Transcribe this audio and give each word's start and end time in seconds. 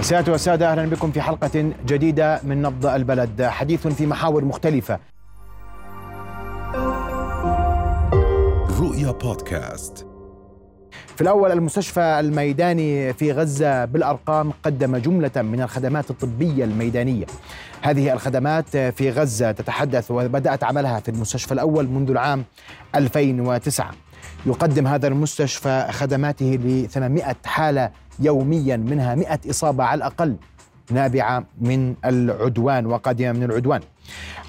سيادة 0.00 0.32
والسادة 0.32 0.72
أهلا 0.72 0.86
بكم 0.86 1.12
في 1.12 1.20
حلقة 1.20 1.72
جديدة 1.86 2.40
من 2.44 2.62
نبض 2.62 2.86
البلد. 2.86 3.42
حديث 3.42 3.86
في 3.86 4.06
محاور 4.06 4.44
مختلفة. 4.44 4.98
رؤيا 8.80 9.10
بودكاست. 9.10 10.06
في 11.16 11.20
الأول 11.20 11.52
المستشفى 11.52 12.00
الميداني 12.00 13.12
في 13.12 13.32
غزة 13.32 13.84
بالأرقام 13.84 14.52
قدم 14.62 14.96
جملة 14.96 15.30
من 15.36 15.60
الخدمات 15.62 16.10
الطبية 16.10 16.64
الميدانية. 16.64 17.26
هذه 17.82 18.12
الخدمات 18.12 18.76
في 18.76 19.10
غزة 19.10 19.52
تتحدث 19.52 20.10
وبدأت 20.10 20.64
عملها 20.64 21.00
في 21.00 21.08
المستشفى 21.08 21.52
الأول 21.52 21.88
منذ 21.88 22.10
العام 22.10 22.44
2009 22.94 23.90
يقدم 24.46 24.86
هذا 24.86 25.08
المستشفى 25.08 25.86
خدماته 25.90 26.46
ل 26.46 26.88
800 26.88 27.36
حالة 27.44 27.90
يوميا 28.20 28.76
منها 28.76 29.14
100 29.14 29.38
إصابة 29.50 29.84
على 29.84 29.98
الأقل 29.98 30.36
نابعة 30.90 31.44
من 31.60 31.94
العدوان 32.04 32.86
وقادمة 32.86 33.32
من 33.32 33.42
العدوان. 33.42 33.80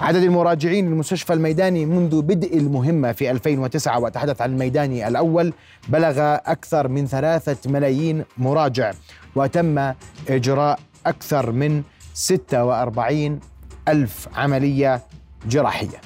عدد 0.02 0.24
المراجعين 0.24 0.90
للمستشفى 0.90 1.34
الميداني 1.34 1.86
منذ 1.86 2.22
بدء 2.22 2.58
المهمة 2.58 3.12
في 3.12 3.32
2009 3.32 4.00
وأتحدث 4.00 4.42
عن 4.42 4.52
الميداني 4.54 5.08
الأول 5.08 5.54
بلغ 5.90 6.20
أكثر 6.46 6.88
من 6.88 7.08
ثلاثة 7.08 7.72
ملايين 7.72 8.24
مراجع 8.38 8.92
وتم 9.36 9.94
إجراء 10.30 10.80
أكثر 11.06 11.52
من 11.52 11.84
46 12.14 13.40
ألف 13.88 14.28
عملية 14.36 15.02
جراحية. 15.50 16.02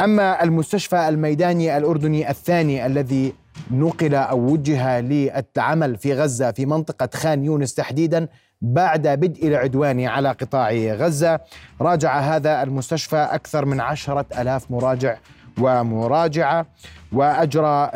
أما 0.00 0.42
المستشفى 0.42 1.08
الميداني 1.08 1.76
الأردني 1.76 2.30
الثاني 2.30 2.86
الذي 2.86 3.32
نقل 3.70 4.14
أو 4.14 4.38
وجه 4.38 5.00
للعمل 5.00 5.96
في 5.96 6.14
غزة 6.14 6.50
في 6.50 6.66
منطقة 6.66 7.08
خان 7.14 7.44
يونس 7.44 7.74
تحديدا 7.74 8.28
بعد 8.62 9.08
بدء 9.08 9.48
العدوان 9.48 10.04
على 10.04 10.28
قطاع 10.28 10.70
غزة. 10.72 11.40
راجع 11.80 12.20
هذا 12.20 12.62
المستشفى 12.62 13.16
أكثر 13.16 13.64
من 13.64 13.80
عشرة 13.80 14.26
ألاف 14.38 14.70
مراجع 14.70 15.16
ومراجعة 15.58 16.66
وأجرى 17.12 17.90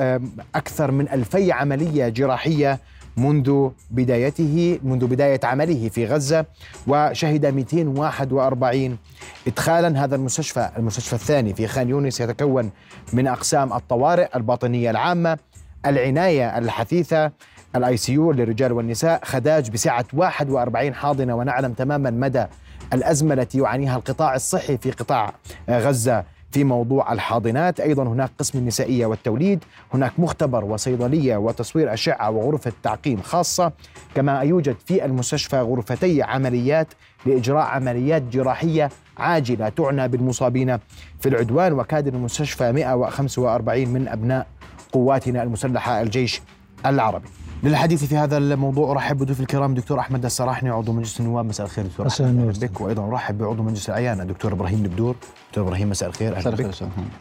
أكثر 0.54 0.90
من 0.90 1.08
ألفي 1.08 1.52
عملية 1.52 2.08
جراحية 2.08 2.78
منذ 3.16 3.68
بدايته 3.90 4.78
منذ 4.82 5.06
بداية 5.06 5.40
عمله 5.44 5.88
في 5.88 6.06
غزة 6.06 6.44
وشهد 6.86 7.46
241 7.46 8.98
إدخالا 9.46 10.04
هذا 10.04 10.16
المستشفى 10.16 10.70
المستشفى 10.76 11.12
الثاني 11.12 11.54
في 11.54 11.66
خان 11.66 11.88
يونس 11.88 12.20
يتكون 12.20 12.70
من 13.12 13.26
أقسام 13.26 13.72
الطوارئ 13.72 14.36
الباطنية 14.36 14.90
العامة 14.90 15.38
العناية 15.86 16.58
الحثيثة 16.58 17.32
ال 17.76 17.96
ICU 17.96 18.32
للرجال 18.32 18.72
والنساء 18.72 19.20
خداج 19.24 19.70
بسعة 19.70 20.04
41 20.12 20.94
حاضنة 20.94 21.34
ونعلم 21.34 21.72
تماما 21.72 22.10
مدى 22.10 22.46
الأزمة 22.92 23.34
التي 23.34 23.58
يعانيها 23.58 23.96
القطاع 23.96 24.34
الصحي 24.34 24.76
في 24.76 24.90
قطاع 24.90 25.34
غزة. 25.70 26.24
في 26.54 26.64
موضوع 26.64 27.12
الحاضنات. 27.12 27.80
أيضا 27.80 28.02
هناك 28.02 28.30
قسم 28.38 28.58
النسائية 28.58 29.06
والتوليد 29.06 29.64
هناك 29.94 30.12
مختبر 30.18 30.64
وصيدلية 30.64 31.36
وتصوير 31.36 31.94
أشعة 31.94 32.30
وغرفة 32.30 32.72
تعقيم 32.82 33.20
خاصة. 33.22 33.72
كما 34.14 34.40
يوجد 34.40 34.76
في 34.86 35.04
المستشفى 35.04 35.60
غرفتي 35.60 36.22
عمليات 36.22 36.88
لإجراء 37.26 37.64
عمليات 37.64 38.22
جراحية 38.22 38.90
عاجلة 39.18 39.68
تعنى 39.68 40.08
بالمصابين. 40.08 40.78
في 41.20 41.28
العدوان 41.28 41.72
وكادر 41.72 42.14
المستشفى 42.14 42.72
145 42.72 43.88
من 43.88 44.08
أبناء 44.08 44.46
قواتنا 44.92 45.42
المسلحة 45.42 46.02
الجيش 46.02 46.42
العربي. 46.86 47.28
للحديث 47.64 48.04
في 48.04 48.16
هذا 48.16 48.36
الموضوع 48.36 48.90
أرحب 48.90 49.16
بضيوف 49.16 49.40
الكرام 49.40 49.74
دكتور 49.74 50.00
أحمد 50.00 50.24
السراحني 50.24 50.70
عضو 50.70 50.92
مجلس 50.92 51.20
النواب. 51.20 51.44
مساء 51.44 51.66
الخير 51.66 51.86
دكتور 51.86 52.06
أحمد. 52.06 52.60
بك 52.60 52.80
وأيضا 52.80 53.08
أرحب 53.08 53.38
بعضو 53.38 53.62
مجلس 53.62 53.88
الأعيان 53.88 54.20
الدكتور 54.20 54.52
إبراهيم 54.52 54.84
الدكتور 54.84 55.16
دكتور 55.48 55.64
إبراهيم 55.64 55.90
مساء 55.90 56.08
الخير 56.08 56.36
أهلا 56.36 56.50
بك. 56.50 56.74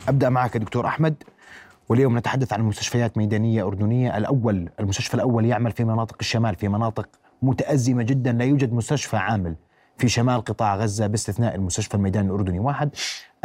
أبدأ 0.08 0.30
معك 0.30 0.58
دكتور 0.58 0.88
أحمد. 0.88 1.16
واليوم 1.90 2.18
نتحدث 2.18 2.54
عن 2.54 2.62
مستشفيات 2.62 3.18
ميدانية 3.18 3.68
أردنية. 3.68 4.18
الأول 4.18 4.70
المستشفى 4.80 5.14
الأول 5.14 5.46
يعمل 5.46 5.72
في 5.72 5.84
مناطق 5.84 6.16
الشمال 6.20 6.56
في 6.56 6.68
مناطق 6.68 7.08
متأزمة 7.42 8.04
جدا 8.04 8.32
لا 8.32 8.46
يوجد 8.46 8.74
مستشفى 8.74 9.18
عامل. 9.18 9.56
في 9.98 10.10
شمال 10.10 10.42
قطاع 10.42 10.76
غزة 10.76 11.08
باستثناء 11.08 11.56
المستشفى 11.56 11.96
الميداني 11.96 12.28
الأردني 12.28 12.60
واحد 12.60 12.90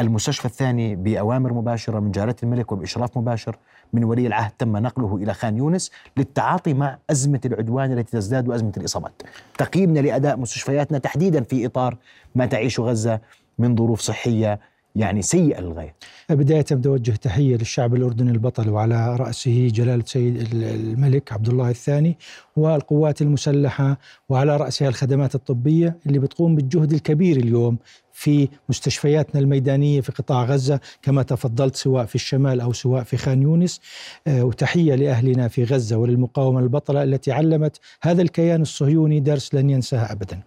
المستشفى 0.01 0.45
الثاني 0.45 0.97
بأوامر 0.97 1.53
مباشرة 1.53 2.01
من 2.01 2.11
جلاله 2.11 2.35
الملك 2.43 2.73
وبإشراف 2.73 3.19
مباشر 3.19 3.57
من 3.93 4.05
ولي 4.05 4.27
العهد 4.27 4.53
تم 4.59 4.77
نقله 4.77 5.17
إلى 5.17 5.35
خان 5.35 5.57
يونس 5.57 5.91
للتعاطي 6.17 6.75
مع 6.75 6.99
أزمة 7.11 7.41
العدوان 7.45 7.93
التي 7.93 8.13
تزداد 8.13 8.49
وأزمة 8.49 8.73
الإصابات. 8.77 9.23
تقييمنا 9.59 10.01
لأداء 10.01 10.37
مستشفياتنا 10.37 10.99
تحديدا 10.99 11.43
في 11.43 11.67
إطار 11.67 11.97
ما 12.35 12.47
تعيش 12.47 12.81
غزة 12.81 13.21
من 13.59 13.77
ظروف 13.77 14.01
صحية 14.01 14.61
يعني 14.97 15.23
سيئة 15.23 15.61
للغاية 15.61 15.95
بداية 16.31 16.65
بدي 16.71 16.89
أوجه 16.89 17.11
تحية 17.11 17.57
للشعب 17.57 17.95
الأردني 17.95 18.31
البطل 18.31 18.71
وعلى 18.71 19.17
رأسه 19.17 19.69
جلالة 19.69 20.05
سيد 20.07 20.49
الملك 20.55 21.33
عبد 21.33 21.49
الله 21.49 21.71
الثاني 21.71 22.19
والقوات 22.57 23.23
المسلحة 23.23 23.99
وعلى 24.29 24.57
رأسها 24.57 24.89
الخدمات 24.89 25.35
الطبية 25.35 25.99
اللي 26.07 26.19
بتقوم 26.19 26.57
بالجهد 26.57 26.93
الكبير 26.93 27.37
اليوم 27.37 27.79
في 28.13 28.49
مستشفياتنا 28.69 29.41
الميدانية 29.41 30.01
في 30.01 30.13
قطاع 30.13 30.45
غزة 30.45 30.81
كما 31.03 31.23
تفضلت 31.23 31.77
سواء 31.77 32.05
في 32.05 32.15
الشمال 32.15 32.61
أو 32.61 32.73
سواء 32.73 33.03
في 33.03 33.17
خان 33.17 33.43
يونس. 33.43 33.81
آه، 34.27 34.45
وتحية 34.45 34.95
لأهلنا 34.95 35.49
في 35.49 35.65
غزة 35.65 35.97
وللمقاومة 35.97 36.61
البطلة 36.61 37.03
التي 37.03 37.33
علمت 37.33 37.81
هذا 38.03 38.23
الكيان 38.23 38.63
الصهيوني 38.63 39.21
درس 39.21 39.55
لن 39.55 39.71
ينساه 39.71 40.13
أبدا. 40.13 40.41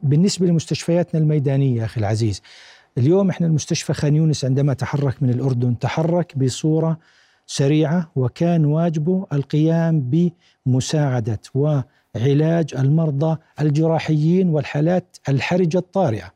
بالنسبة 0.00 0.46
لمستشفياتنا 0.46 1.20
الميدانية 1.20 1.84
أخي 1.84 2.00
العزيز 2.00 2.42
اليوم 2.98 3.30
إحنا 3.30 3.46
المستشفى 3.46 3.92
خان 3.94 4.16
يونس 4.16 4.44
عندما 4.44 4.74
تحرك 4.74 5.22
من 5.22 5.30
الأردن 5.30 5.78
تحرك 5.78 6.38
بصورة 6.38 6.98
سريعة 7.46 8.10
وكان 8.16 8.64
واجبه 8.64 9.26
القيام 9.32 10.10
بمساعدة 10.66 11.40
وعلاج 11.54 12.74
المرضى 12.78 13.38
الجراحيين 13.60 14.48
والحالات 14.48 15.16
الحرجة 15.28 15.78
الطارئة. 15.78 16.32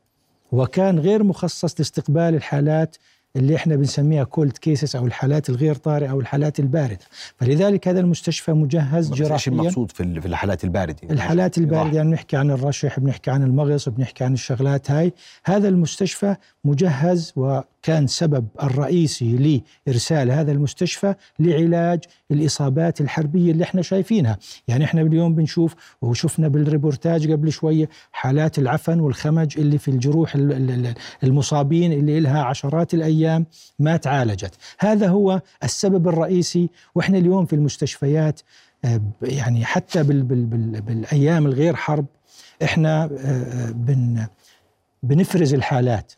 وكان 0.51 0.99
غير 0.99 1.23
مخصص 1.23 1.79
لاستقبال 1.79 2.35
الحالات 2.35 2.97
اللي 3.35 3.55
إحنا 3.55 3.75
بنسميها 3.75 4.23
كولد 4.23 4.57
كيسز 4.57 4.95
أو 4.95 5.05
الحالات 5.05 5.49
الغير 5.49 5.75
طارئة 5.75 6.11
أو 6.11 6.19
الحالات 6.19 6.59
الباردة. 6.59 7.05
فلذلك 7.37 7.87
هذا 7.87 7.99
المستشفى 7.99 8.51
مجهز 8.51 9.11
جراحيا 9.11 9.33
إيش 9.33 9.47
المقصود 9.47 9.91
في 9.91 10.03
الحالات 10.03 10.63
الباردة؟ 10.63 10.95
الحالات 11.09 11.57
الباردة 11.57 11.97
يعني 11.97 12.09
بنحكي 12.09 12.37
عن 12.37 12.51
الرشح 12.51 12.99
بنحكي 12.99 13.31
عن 13.31 13.43
المغص 13.43 13.89
بنحكي 13.89 14.23
عن 14.23 14.33
الشغلات 14.33 14.91
هاي. 14.91 15.13
هذا 15.43 15.67
المستشفى 15.67 16.35
مجهز 16.65 17.33
وكان 17.81 18.07
سبب 18.07 18.47
الرئيسي 18.63 19.61
لإرسال 19.87 20.31
هذا 20.31 20.51
المستشفى 20.51 21.15
لعلاج 21.39 21.99
الإصابات 22.31 23.01
الحربية 23.01 23.51
اللي 23.51 23.63
إحنا 23.63 23.81
شايفينها، 23.81 24.37
يعني 24.67 24.83
إحنا 24.85 25.01
اليوم 25.01 25.35
بنشوف 25.35 25.75
وشفنا 26.01 26.47
بالريبورتاج 26.47 27.31
قبل 27.31 27.51
شوية 27.51 27.89
حالات 28.11 28.59
العفن 28.59 28.99
والخمج 28.99 29.57
اللي 29.57 29.77
في 29.77 29.87
الجروح 29.87 30.35
المصابين 31.23 31.91
اللي 31.91 32.19
لها 32.19 32.43
عشرات 32.43 32.93
الأيام 32.93 33.45
ما 33.79 33.97
تعالجت، 33.97 34.55
هذا 34.79 35.07
هو 35.07 35.41
السبب 35.63 36.07
الرئيسي 36.07 36.69
وإحنا 36.95 37.17
اليوم 37.17 37.45
في 37.45 37.53
المستشفيات 37.53 38.41
آه، 38.85 39.01
يعني 39.21 39.65
حتى 39.65 40.03
بال 40.03 40.23
بال 40.23 40.45
بال 40.45 40.81
بالأيام 40.81 41.45
الغير 41.45 41.75
حرب 41.75 42.05
إحنا 42.63 43.03
آه، 43.03 43.07
آه، 43.07 43.71
بن 43.71 44.27
بنفرز 45.03 45.53
الحالات. 45.53 46.13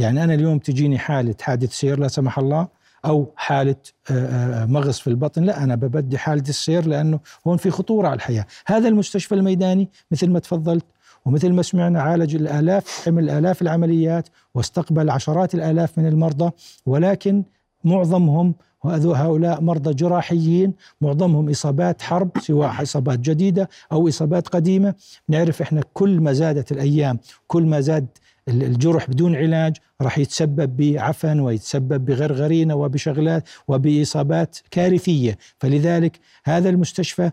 يعني 0.00 0.24
أنا 0.24 0.34
اليوم 0.34 0.58
تجيني 0.58 0.98
حالة 0.98 1.34
حادث 1.40 1.72
سير 1.72 1.98
لا 1.98 2.08
سمح 2.08 2.38
الله 2.38 2.68
أو 3.04 3.32
حالة 3.36 3.76
آه، 4.10 4.62
آه، 4.62 4.66
مغص 4.66 5.00
في 5.00 5.06
البطن 5.06 5.44
لا 5.44 5.64
أنا 5.64 5.74
ببدي 5.74 6.18
حالة 6.18 6.44
السير 6.48 6.86
لأنه 6.86 7.20
هون 7.46 7.56
في 7.56 7.70
خطورة 7.70 8.08
على 8.08 8.16
الحياة. 8.16 8.46
هذا 8.66 8.88
المستشفى 8.88 9.34
الميداني 9.34 9.88
مثل 10.10 10.30
ما 10.30 10.38
تفضلت 10.38 10.84
ومثل 11.24 11.52
ما 11.52 11.62
سمعنا 11.62 12.02
عالج 12.02 12.36
الآلاف 12.36 13.08
عمل 13.08 13.30
آلاف 13.30 13.62
العمليات 13.62 14.28
واستقبل 14.54 15.10
عشرات 15.10 15.54
الآلاف 15.54 15.98
من 15.98 16.06
المرضى 16.06 16.50
ولكن 16.86 17.44
معظمهم 17.84 18.54
هؤلاء 18.84 19.60
مرضى 19.60 19.94
جراحيين 19.94 20.74
معظمهم 21.00 21.50
إصابات 21.50 22.02
حرب 22.02 22.30
سواء 22.38 22.82
إصابات 22.82 23.18
جديدة 23.18 23.68
أو 23.92 24.08
إصابات 24.08 24.48
قديمة. 24.48 24.94
نعرف 25.28 25.62
إحنا 25.62 25.82
كل 25.94 26.20
ما 26.20 26.32
زادت 26.32 26.72
الأيام 26.72 27.18
كل 27.46 27.66
ما 27.66 27.80
زاد 27.80 28.06
الجرح 28.48 29.10
بدون 29.10 29.36
علاج 29.36 29.76
راح 30.02 30.18
يتسبب 30.18 30.76
بعفن 30.76 31.40
ويتسبب 31.40 32.04
بغرغرينه 32.04 32.74
وبشغلات 32.74 33.48
وبإصابات 33.68 34.58
كارثية، 34.70 35.38
فلذلك 35.58 36.20
هذا 36.44 36.68
المستشفى 36.68 37.30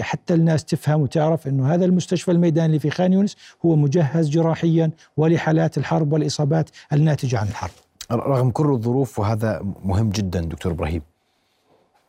حتى 0.00 0.34
الناس 0.34 0.64
تفهم 0.64 1.00
وتعرف 1.00 1.48
إنه 1.48 1.74
هذا 1.74 1.84
المستشفى 1.84 2.30
الميداني 2.30 2.66
اللي 2.66 2.78
في 2.78 2.90
خان 2.90 3.12
يونس 3.12 3.36
هو 3.66 3.76
مجهز 3.76 4.28
جراحيا 4.28 4.90
ولحالات 5.16 5.78
الحرب 5.78 6.12
والإصابات 6.12 6.70
الناتجة 6.92 7.38
عن 7.38 7.48
الحرب. 7.48 7.70
رغم 8.12 8.50
كل 8.50 8.70
الظروف 8.70 9.18
وهذا 9.18 9.60
مهم 9.84 10.10
جدا 10.10 10.40
دكتور 10.40 10.72
إبراهيم. 10.72 11.02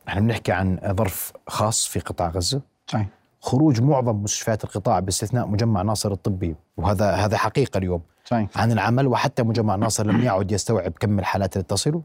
إحنا 0.08 0.20
بنحكي 0.20 0.52
عن 0.52 0.78
ظرف 0.90 1.32
خاص 1.46 1.86
في 1.86 2.00
قطاع 2.00 2.28
غزة. 2.28 2.60
صحيح. 2.86 3.06
خروج 3.40 3.80
معظم 3.82 4.22
مستشفيات 4.22 4.64
القطاع 4.64 5.00
باستثناء 5.00 5.46
مجمع 5.46 5.82
ناصر 5.82 6.12
الطبي 6.12 6.56
وهذا 6.76 7.10
هذا 7.10 7.36
حقيقة 7.36 7.78
اليوم 7.78 8.00
صحيح. 8.30 8.48
عن 8.56 8.72
العمل 8.72 9.06
وحتى 9.06 9.42
مجمع 9.42 9.76
ناصر 9.76 10.06
لم 10.06 10.20
يعد 10.20 10.52
يستوعب 10.52 10.92
كم 11.00 11.18
الحالات 11.18 11.56
اللي 11.56 11.64
تصله 11.64 12.02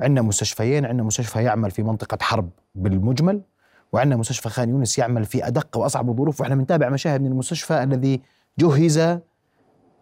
عندنا 0.00 0.22
مستشفيين 0.22 0.84
عندنا 0.84 1.02
مستشفى 1.02 1.42
يعمل 1.42 1.70
في 1.70 1.82
منطقة 1.82 2.18
حرب 2.20 2.50
بالمجمل 2.74 3.40
وعندنا 3.92 4.16
مستشفى 4.16 4.48
خان 4.48 4.68
يونس 4.68 4.98
يعمل 4.98 5.24
في 5.24 5.46
أدق 5.46 5.76
وأصعب 5.76 6.10
الظروف. 6.10 6.40
وإحنا 6.40 6.54
بنتابع 6.54 6.88
مشاهد 6.88 7.20
من 7.20 7.26
المستشفى 7.26 7.82
الذي 7.82 8.20
جهز 8.58 9.18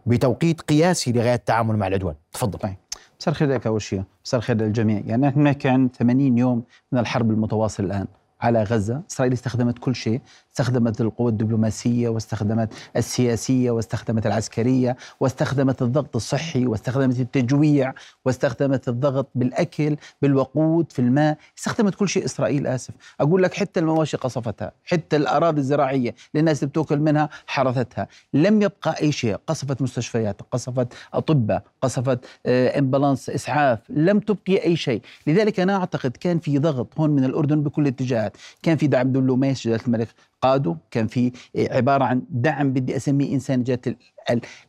بتوقيت 0.05 0.61
قياسي 0.61 1.11
لغاية 1.11 1.33
التعامل 1.33 1.77
مع 1.77 1.87
العدوان. 1.87 2.15
تفضل. 2.31 2.59
طيب. 2.59 2.75
مساء 3.19 3.31
الخير 3.31 3.53
لك 3.53 3.67
أول 3.67 3.81
شيء. 3.81 4.03
مساء 4.25 4.37
الخير 4.37 4.55
للجميع. 4.55 5.01
يعني 5.05 5.27
نحن 5.27 5.43
نحكي 5.43 5.69
عن 5.69 5.89
80 5.89 6.37
يوم 6.37 6.63
من 6.91 6.99
الحرب 6.99 7.31
المتواصل 7.31 7.83
الآن 7.83 8.07
على 8.41 8.63
غزة. 8.63 9.01
إسرائيل 9.11 9.33
استخدمت 9.33 9.79
كل 9.79 9.95
شيء. 9.95 10.21
استخدمت 10.57 11.01
القوة 11.01 11.29
الدبلوماسية 11.29 12.09
واستخدمت 12.09 12.73
السياسية 12.95 13.71
واستخدمت 13.71 14.25
العسكرية 14.25 14.97
واستخدمت 15.19 15.81
الضغط 15.81 16.15
الصحي 16.15 16.65
واستخدمت 16.65 17.19
التجويع 17.19 17.93
واستخدمت 18.25 18.87
الضغط 18.87 19.27
بالأكل 19.35 19.95
بالوقود 20.21 20.91
في 20.91 20.99
الماء 20.99 21.37
استخدمت 21.57 21.95
كل 21.95 22.09
شيء. 22.09 22.25
إسرائيل 22.25 22.67
آسف. 22.67 22.93
أقول 23.21 23.43
لك 23.43 23.53
حتى 23.53 23.79
المواشي 23.79 24.17
قصفتها 24.17 24.71
حتى 24.85 25.15
الأراضي 25.15 25.59
الزراعية 25.61 26.15
للناس 26.35 26.59
اللي 26.63 26.69
بتوكل 26.69 26.99
منها 26.99 27.29
حرثتها. 27.47 28.07
لم 28.33 28.61
يبقى 28.61 28.95
أي 29.01 29.11
شيء. 29.11 29.35
قصفت 29.47 29.81
مستشفيات 29.81 30.41
قصفت 30.51 30.87
أطباء 31.13 31.63
قصفت 31.81 32.19
امبلانس 32.47 33.29
آه، 33.29 33.35
إسعاف. 33.35 33.79
لم 33.89 34.19
تبقي 34.19 34.63
أي 34.63 34.75
شيء. 34.75 35.01
لذلك 35.27 35.59
أنا 35.59 35.75
أعتقد 35.75 36.17
كان 36.17 36.39
في 36.39 36.59
ضغط 36.59 36.87
هون 36.99 37.09
من 37.09 37.23
الأردن 37.23 37.63
بكل 37.63 37.87
اتجاهات 37.87 38.37
كان 38.63 38.77
في 38.77 38.87
دعم 38.87 39.11
دبلوماسي 39.11 39.69
جلاله 39.69 39.83
الملك. 39.87 40.07
قاده 40.43 40.77
كان 40.91 41.07
في 41.07 41.31
عبارة 41.57 42.03
عن 42.03 42.21
دعم 42.29 42.73
بدي 42.73 42.95
أسميه 42.95 43.33
إنسان 43.33 43.63
جات 43.63 43.85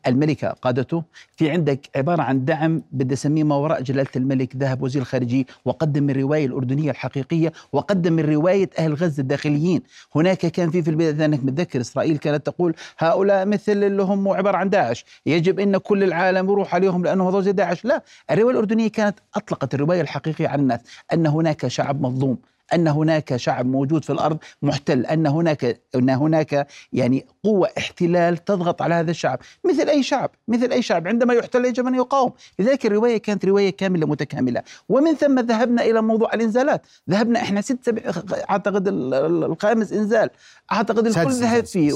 الملكة. 0.07 0.49
قادته 0.49 1.03
في 1.37 1.51
عندك 1.51 1.91
عبارة 1.97 2.23
عن 2.23 2.45
دعم 2.45 2.83
بدي 2.93 3.15
أسميه 3.15 3.45
ما 3.45 3.55
وراء 3.55 3.83
جلالة 3.83 4.09
الملك 4.17 4.57
ذهب 4.57 4.83
وزير 4.83 5.03
الخارجية 5.03 5.45
وقدم 5.65 6.11
الرواية 6.11 6.47
الأردنية 6.47 6.91
الحقيقية 6.91 7.53
وقدم 7.73 8.19
الرواية 8.19 8.71
أهل 8.79 8.95
غزة 8.95 9.21
الداخليين. 9.21 9.83
هناك 10.15 10.39
كان 10.39 10.71
في 10.71 10.83
في 10.83 10.91
البدايه 10.91 11.25
أنك 11.25 11.45
متذكر 11.45 11.81
إسرائيل 11.81 12.17
كانت 12.17 12.47
تقول 12.47 12.75
هؤلاء 12.99 13.47
مثل 13.47 13.73
اللي 13.73 14.03
هم 14.03 14.29
عبارة 14.29 14.57
عن 14.57 14.71
داعش. 14.71 15.05
يجب 15.27 15.61
إن 15.61 15.77
كل 15.77 16.03
العالم 16.05 16.51
يروح 16.51 16.75
عليهم 16.75 17.05
لأنه 17.05 17.29
هذول 17.29 17.43
زي 17.45 17.53
داعش. 17.53 17.85
لا 17.85 18.03
الرواية 18.31 18.53
الأردنية 18.53 18.89
كانت 18.89 19.19
أطلقت 19.35 19.75
الرواية 19.75 20.01
الحقيقية 20.01 20.49
على 20.49 20.63
الناس 20.63 20.81
أن 21.13 21.27
هناك 21.27 21.67
شعب 21.67 22.01
مظلوم. 22.01 22.39
أن 22.73 22.89
هناك 22.89 23.37
شعب 23.37 23.67
موجود 23.67 24.05
في 24.05 24.11
الأرض 24.11 24.39
محتل 24.63 25.07
أن 25.07 25.27
هناك 25.27 25.81
أن 25.95 26.11
هناك 26.11 26.67
يعني 26.93 27.27
قوة 27.45 27.69
احتلال 27.79 28.45
تضغط 28.45 28.83
على 28.83 28.95
هذا 28.95 29.11
الشعب. 29.11 29.39
مثل 29.65 29.89
أي 29.89 30.03
شعب 30.03 30.31
مثل 30.49 30.73
أي 30.73 30.83
شعب. 30.83 31.09
عندما 31.09 31.35
يحتل 31.35 31.65
يجب 31.65 31.87
ان 31.87 31.95
يقاوم. 31.95 32.33
لذلك 32.59 32.87
الرواية 32.87 33.17
كانت 33.17 33.45
رواية 33.45 33.71
كاملة 33.71 34.07
متكاملة. 34.07 34.63
ومن 34.89 35.15
ثم 35.15 35.39
ذهبنا 35.41 35.83
إلى 35.83 36.03
موضوع 36.03 36.35
الإنزالات. 36.35 36.87
ذهبنا 37.11 37.41
إحنا 37.41 37.61
ست 37.61 37.79
سبع 37.87 38.03
أعتقد 38.51 38.89
الخامس 38.89 39.93
إنزال. 39.93 40.31
أعتقد 40.73 41.07
الكل 41.07 41.31
ذهب 41.31 41.65
فيه. 41.65 41.93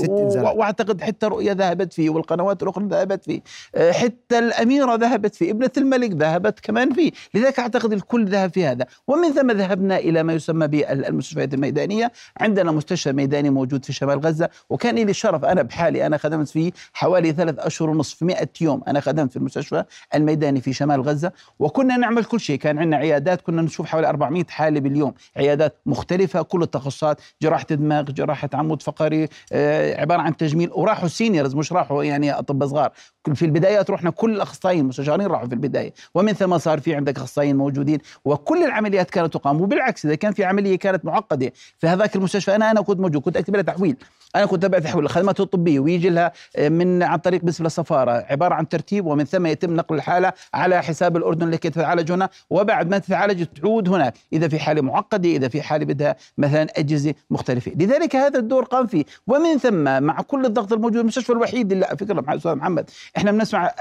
وأعتقد 0.56 1.00
حتى 1.00 1.26
رؤيا 1.26 1.54
ذهبت 1.54 1.92
فيه 1.92 2.10
والقنوات 2.10 2.62
الأخرى 2.62 2.84
ذهبت 2.84 3.24
فيه. 3.24 3.40
آه، 3.74 3.92
حتى 3.92 4.38
الأميرة 4.38 4.94
ذهبت 4.94 5.34
فيه. 5.34 5.50
ابنة 5.50 5.70
الملك 5.76 6.10
ذهبت 6.10 6.60
كمان 6.60 6.92
فيه. 6.92 7.10
لذلك 7.34 7.58
أعتقد 7.58 7.92
الكل 7.92 8.26
ذهب 8.26 8.52
في 8.52 8.66
هذا. 8.66 8.86
ومن 9.06 9.32
ثم 9.32 9.50
ذهبنا 9.50 9.96
إلى 9.98 10.22
ما 10.22 10.32
يسمى 10.32 10.57
بالمستشفيات 10.66 11.54
الميدانية. 11.54 12.12
عندنا 12.40 12.72
مستشفى 12.72 13.12
ميداني 13.12 13.50
موجود 13.50 13.84
في 13.84 13.92
شمال 13.92 14.18
غزة 14.18 14.48
وكان 14.70 14.94
لي 14.94 15.02
الشرف 15.02 15.44
أنا 15.44 15.62
بحالي 15.62 16.06
أنا 16.06 16.16
خدمت 16.16 16.48
فيه 16.48 16.72
حوالي 16.92 17.32
ثلاث 17.32 17.58
أشهر 17.58 17.90
ونصف 17.90 18.22
100 18.22 18.48
يوم 18.60 18.82
أنا 18.88 19.00
خدمت 19.00 19.30
في 19.30 19.36
المستشفى 19.36 19.84
الميداني 20.14 20.60
في 20.60 20.72
شمال 20.72 21.02
غزة. 21.02 21.32
وكنا 21.58 21.96
نعمل 21.96 22.24
كل 22.24 22.40
شيء. 22.40 22.58
كان 22.58 22.78
عندنا 22.78 22.96
عيادات 22.96 23.40
كنا 23.40 23.62
نشوف 23.62 23.86
حوالي 23.86 24.08
400 24.08 24.44
حالة 24.48 24.80
باليوم. 24.80 25.14
عيادات 25.36 25.76
مختلفة 25.86 26.42
كل 26.42 26.62
التخصصات 26.62 27.20
جراحة 27.42 27.66
دماغ 27.70 28.02
جراحة 28.02 28.48
عمود 28.54 28.82
فقري 28.82 29.28
آه، 29.52 30.00
عبارة 30.00 30.20
عن 30.20 30.36
تجميل. 30.36 30.70
وراحوا 30.72 31.08
سينيورز 31.08 31.54
مش 31.54 31.72
راحوا 31.72 32.04
يعني 32.04 32.32
اطباء 32.32 32.68
صغار. 32.68 32.92
في 33.34 33.44
البدايات 33.44 33.90
رحنا 33.90 34.10
كل 34.10 34.34
الأخصائيين 34.34 34.82
المستشارين 34.82 35.26
راحوا 35.26 35.48
في 35.48 35.54
البداية. 35.54 35.94
ومن 36.14 36.32
ثم 36.32 36.58
صار 36.58 36.80
في 36.80 36.94
عندك 36.94 37.16
أخصائيين 37.18 37.56
موجودين 37.56 37.98
وكل 38.24 38.64
العمليات 38.64 39.10
كانت 39.10 39.34
تقام. 39.34 39.60
وبالعكس 39.60 40.06
إذا 40.06 40.14
كان 40.14 40.32
في 40.32 40.44
عملية 40.44 40.78
كانت 40.78 41.04
معقدة 41.04 41.52
في 41.78 41.86
هذاك 41.86 42.16
المستشفى 42.16 42.54
أنا 42.54 42.70
أنا 42.70 42.80
كنت 42.80 43.00
موجود 43.00 43.22
كنت 43.22 43.36
أكتب 43.36 43.54
لها 43.54 43.62
تحويل. 43.62 43.96
أنا 44.36 44.46
كنت 44.46 44.64
أبعث 44.64 44.82
تحويل 44.82 45.04
الخدمات 45.04 45.40
الطبية 45.40 45.80
ويجي 45.80 46.08
لها 46.10 46.32
آه، 46.56 46.68
من 46.68 47.02
عن 47.02 47.18
طريق 47.18 47.44
بسم 47.44 47.66
السفارة. 47.66 48.10
عبارة 48.10 48.54
عن 48.54 48.68
ترتيب 48.68 49.06
ومن 49.06 49.24
ثم 49.24 49.46
يتم 49.46 49.76
نقل 49.76 49.94
الحالة 49.94 50.32
على 50.54 50.82
حساب 50.82 51.16
الأردن 51.16 51.50
لكي 51.50 51.70
تتعالج 51.70 52.12
هنا. 52.12 52.28
وبعد 52.50 52.90
ما 52.90 52.98
تتعالج 52.98 53.44
تعود 53.44 53.88
هناك 53.88 54.14
إذا 54.32 54.48
في 54.48 54.58
حالة 54.58 54.82
معقدة 54.82 55.28
إذا 55.28 55.48
في 55.48 55.62
حالة 55.62 55.84
بدها 55.84 56.16
مثلا 56.38 56.66
أجهزة 56.76 57.14
مختلفة. 57.30 57.72
لذلك 57.76 58.16
هذا 58.16 58.38
الدور 58.38 58.64
قام 58.64 58.86
فيه. 58.86 59.04
ومن 59.26 59.58
ثم 59.58 60.02
مع 60.02 60.20
كل 60.20 60.46
الضغط 60.46 60.72
الموجود 60.72 60.96
المستشفى 60.96 61.32
الوحيد 61.32 61.72
اللي 61.72 61.86
فكرة 61.86 62.24
أستاذ 62.36 62.54
محمد 62.54 62.90
إحنا 63.16 63.32
بنسمع 63.32 63.74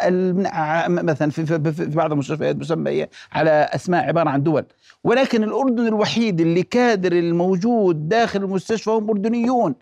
مثلا 0.88 1.32
في, 1.32 1.46
في, 1.46 1.72
في 1.72 1.86
بعض 1.86 2.12
المستشفيات 2.12 2.56
مسمية 2.56 3.10
على 3.32 3.70
أسماء 3.76 4.04
عبارة 4.08 4.30
عن 4.30 4.44
دول. 4.44 4.66
ولكن 5.04 5.44
الأردن 5.44 5.88
الوحيد 5.88 6.42
اللي 6.42 6.64
كادر 6.64 7.12
الموجود 7.12 8.10
داخل 8.10 8.44
المستشفى 8.44 8.90
هم 8.90 9.10
أردنيون. 9.10 9.76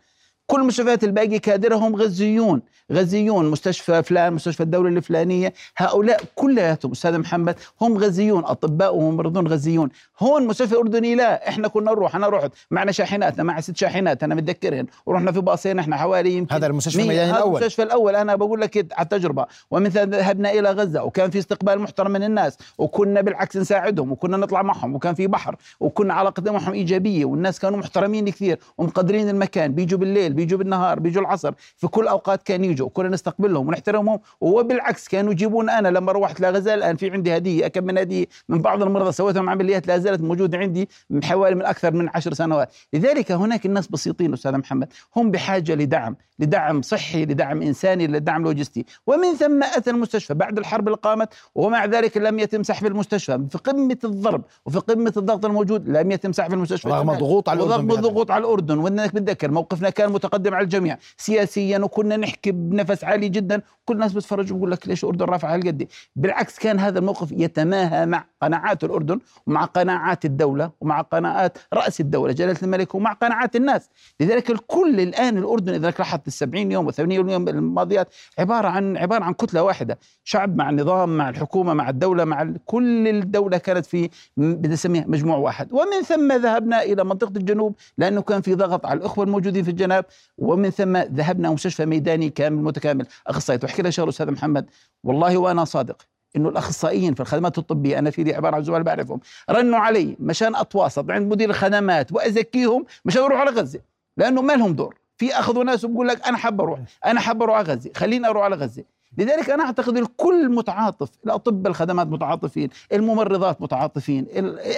كل 0.48 0.62
المستشفيات 0.62 1.04
الباقي 1.04 1.40
كادرهم 1.40 1.96
غزيون 1.96 2.62
غزيون 2.92 3.52
مستشفى 3.52 4.04
فلان 4.04 4.34
مستشفى 4.34 4.64
الدولة 4.64 4.90
الفلانية 4.90 5.54
هؤلاء 5.78 6.22
كلياتهم 6.36 6.92
أستاذ 6.92 7.18
محمد 7.18 7.56
هم 7.82 7.98
غزيون 7.98 8.46
أطباء 8.46 8.96
وممرضون 8.96 9.48
غزيون. 9.48 9.90
هون 10.20 10.48
مستشفى 10.48 10.74
الأردني 10.74 11.16
لا 11.16 11.50
إحنا 11.50 11.68
كنا 11.68 11.92
نروح 11.92 12.16
أنا 12.16 12.30
رحت 12.30 12.52
معنا 12.72 12.92
شاحناتنا 12.92 13.44
مع 13.44 13.62
ست 13.62 13.78
شاحنات 13.78 14.24
أنا 14.24 14.36
متذكرهن. 14.36 14.86
ورحنا 15.06 15.32
في 15.32 15.40
باصين 15.40 15.80
إحنا 15.80 15.98
حوالي 15.98 16.34
يمكن 16.34 16.56
هذا 16.56 16.68
المستشفى 16.68 17.02
الميداني 17.02 17.32
الأول. 17.32 17.58
المستشفى 17.58 17.84
الأول. 17.84 18.16
أنا 18.16 18.36
بقول 18.36 18.62
لك 18.62 18.94
على 18.94 19.04
التجربة. 19.04 19.46
ومن 19.72 19.90
ثم 19.90 20.00
ذهبنا 20.00 20.52
إلى 20.52 20.72
غزة 20.72 21.04
وكان 21.04 21.30
في 21.30 21.40
استقبال 21.40 21.80
محترم 21.80 22.12
من 22.12 22.24
الناس 22.24 22.58
وكنا 22.78 23.22
بالعكس 23.22 23.58
نساعدهم 23.58 24.12
وكنا 24.12 24.38
نطلع 24.38 24.62
معهم 24.62 24.96
وكان 24.96 25.16
في 25.16 25.28
بحر 25.28 25.56
وكنا 25.80 26.14
علاقتنا 26.14 26.52
معهم 26.52 26.74
إيجابية 26.74 27.26
والناس 27.26 27.60
كانوا 27.60 27.80
محترمين 27.80 28.30
كثير 28.30 28.60
ومقدرين 28.78 29.30
المكان 29.30 29.74
بيجوا 29.74 30.00
بالليل 30.00 30.35
بيجوا 30.36 30.60
بالنهار 30.60 31.00
بيجوا 31.00 31.22
العصر 31.22 31.52
في 31.78 31.88
كل 31.88 32.08
أوقات 32.08 32.44
كان 32.44 32.64
يجوا 32.64 32.90
كنا 32.90 33.10
نستقبلهم 33.10 33.68
ونحترمهم 33.68 34.20
وبالعكس 34.42 35.08
كانوا 35.08 35.32
يجيبون 35.32 35.70
أنا 35.70 35.88
لما 35.88 36.12
روحت 36.12 36.42
لغزه 36.42 36.74
الآن 36.74 36.96
في 36.96 37.12
عندي 37.12 37.38
هدية 37.38 37.68
كم 37.68 37.84
من 37.84 37.98
هدية 37.98 38.26
من 38.50 38.62
بعض 38.62 38.82
المرضى 38.82 39.12
سويتهم 39.12 39.50
عمليات 39.50 39.88
لا 39.88 39.98
زالت 39.98 40.22
موجودة 40.22 40.58
عندي 40.58 40.90
حوالي 41.24 41.56
من 41.56 41.66
أكثر 41.66 41.94
من 41.94 42.10
عشر 42.16 42.34
سنوات. 42.34 42.74
لذلك 42.94 43.32
هناك 43.32 43.66
الناس 43.66 43.88
بسيطين 43.88 44.34
أستاذ 44.34 44.58
محمد 44.58 44.94
هم 45.16 45.32
بحاجة 45.32 45.76
لدعم 45.76 46.16
لدعم 46.40 46.82
صحي 46.82 47.26
لدعم 47.26 47.62
إنساني 47.62 48.08
لدعم 48.08 48.44
لوجستي. 48.44 48.86
ومن 49.08 49.34
ثم 49.34 49.64
أتى 49.64 49.90
المستشفى 49.90 50.34
بعد 50.34 50.58
الحرب 50.58 50.88
اللي 50.88 50.98
قامت 50.98 51.30
ومع 51.56 51.86
ذلك 51.86 52.18
لم 52.18 52.40
يتم 52.40 52.64
سحب 52.64 52.86
المستشفى. 52.86 53.46
في 53.50 53.58
قمة 53.58 53.98
الضرب 54.04 54.42
وفي 54.66 54.80
قمة 54.80 55.14
الضغط 55.18 55.46
الموجود 55.46 55.90
لم 55.90 56.12
يتم 56.12 56.32
سحب 56.32 56.54
المستشفى. 56.54 56.90
رغم 56.90 57.10
الضغوط 57.10 57.50
على 57.50 57.58
الأردن 57.64 57.74
رغم 57.76 57.92
الضغوط 57.92 58.32
على 58.32 58.42
الأردن. 58.42 58.78
وإنك 58.78 59.16
بتذكر 59.16 59.52
موقفنا 59.52 59.90
كان 59.90 60.12
متقدم 60.26 60.54
على 60.54 60.64
الجميع 60.64 60.98
سياسيا 61.18 61.80
وكنا 61.80 62.18
نحكي 62.18 62.52
بنفس 62.52 63.04
عالي 63.04 63.30
جدا. 63.30 63.62
كل 63.86 63.94
الناس 63.94 64.14
بتفرج 64.14 64.54
وبقول 64.54 64.72
لك 64.72 64.88
ليش 64.88 65.04
الاردن 65.04 65.26
رافعة 65.26 65.54
هالقد؟ 65.56 65.88
بالعكس 66.16 66.60
كان 66.60 66.80
هذا 66.80 67.00
الموقف 67.00 67.32
يتماهى 67.32 68.06
مع 68.06 68.26
قناعات 68.46 68.84
الأردن 68.84 69.20
ومع 69.48 69.66
قناعات 69.66 70.26
الدولة 70.26 70.72
ومع 70.82 71.02
قناعات 71.02 71.58
رأس 71.74 72.00
الدولة 72.00 72.34
جلالة 72.34 72.60
الملك 72.64 72.96
ومع 72.96 73.14
قناعات 73.14 73.56
الناس. 73.56 73.90
لذلك 74.20 74.52
الكل 74.52 75.00
الآن 75.00 75.38
الأردن 75.38 75.74
إذا 75.74 75.90
لاحظت 75.90 76.28
ال 76.28 76.34
70 76.34 76.72
يوم 76.72 76.88
و 76.88 76.92
80 76.92 77.30
يوم 77.30 77.48
الماضيات 77.48 78.08
عبارة 78.40 78.68
عن 78.68 78.98
عبارة 78.98 79.24
عن 79.24 79.34
كتلة 79.34 79.64
واحدة. 79.64 80.00
شعب 80.24 80.56
مع 80.56 80.70
النظام 80.70 81.18
مع 81.18 81.30
الحكومة 81.30 81.74
مع 81.74 81.90
الدولة 81.90 82.24
مع 82.26 82.54
كل 82.66 83.08
الدولة 83.08 83.58
كانت 83.58 83.86
في 83.86 84.10
بدي 84.38 84.74
اسميها 84.74 85.06
مجموع 85.08 85.38
واحد. 85.38 85.74
ومن 85.74 86.02
ثم 86.06 86.32
ذهبنا 86.32 86.84
إلى 86.84 87.04
منطقة 87.04 87.38
الجنوب 87.38 87.76
لأنه 87.98 88.22
كان 88.22 88.42
في 88.42 88.56
ضغط 88.56 88.86
على 88.86 89.00
الإخوة 89.00 89.26
الموجودين 89.26 89.64
في 89.64 89.72
الجنوب 89.72 90.06
ومن 90.38 90.70
ثم 90.70 90.98
ذهبنا 90.98 91.50
مستشفى 91.50 91.86
ميداني 91.86 92.30
كامل 92.30 92.64
متكامل. 92.64 93.08
أخصائي 93.28 93.60
واحكي 93.64 93.82
لك 93.82 93.90
شغله 93.90 94.10
أستاذ 94.10 94.32
محمد. 94.32 94.70
والله 95.04 95.38
وأنا 95.38 95.66
صادق. 95.66 96.15
إنه 96.36 96.50
الأخصائيين 96.50 97.14
في 97.14 97.20
الخدمات 97.20 97.58
الطبية 97.58 98.00
أنا 98.00 98.10
في 98.10 98.24
دي 98.24 98.36
عباره 98.36 98.56
عن 98.56 98.64
زملاء 98.64 98.82
بعرفهم 98.82 99.20
رنوا 99.50 99.80
علي 99.80 100.16
مشان 100.20 100.56
أتواصل 100.56 101.12
عند 101.12 101.32
مدير 101.32 101.50
الخدمات 101.50 102.12
وأزكيهم 102.12 102.86
مشان 103.06 103.22
أروح 103.24 103.40
على 103.40 103.52
غزة 103.52 103.80
لأنه 104.18 104.42
ما 104.42 104.54
لهم 104.54 104.74
دور. 104.74 104.96
في 105.18 105.34
أخذوا 105.34 105.64
ناس 105.64 105.86
وبقول 105.86 106.08
لك 106.08 106.28
أنا 106.28 106.38
حاب 106.38 106.62
أروح 106.62 106.80
أنا 107.06 107.20
حاب 107.20 107.44
أروح 107.44 107.56
على 107.58 107.74
غزة 107.74 107.92
خليني 107.96 108.28
أروح 108.28 108.44
على 108.44 108.56
غزة. 108.56 108.84
لذلك 109.18 109.50
أنا 109.50 109.64
أعتقد 109.64 109.98
الكل 109.98 110.50
متعاطف 110.50 111.10
الاطباء 111.26 111.68
الخدمات 111.72 112.08
متعاطفين 112.08 112.70
الممرضات 112.94 113.62
متعاطفين 113.62 114.28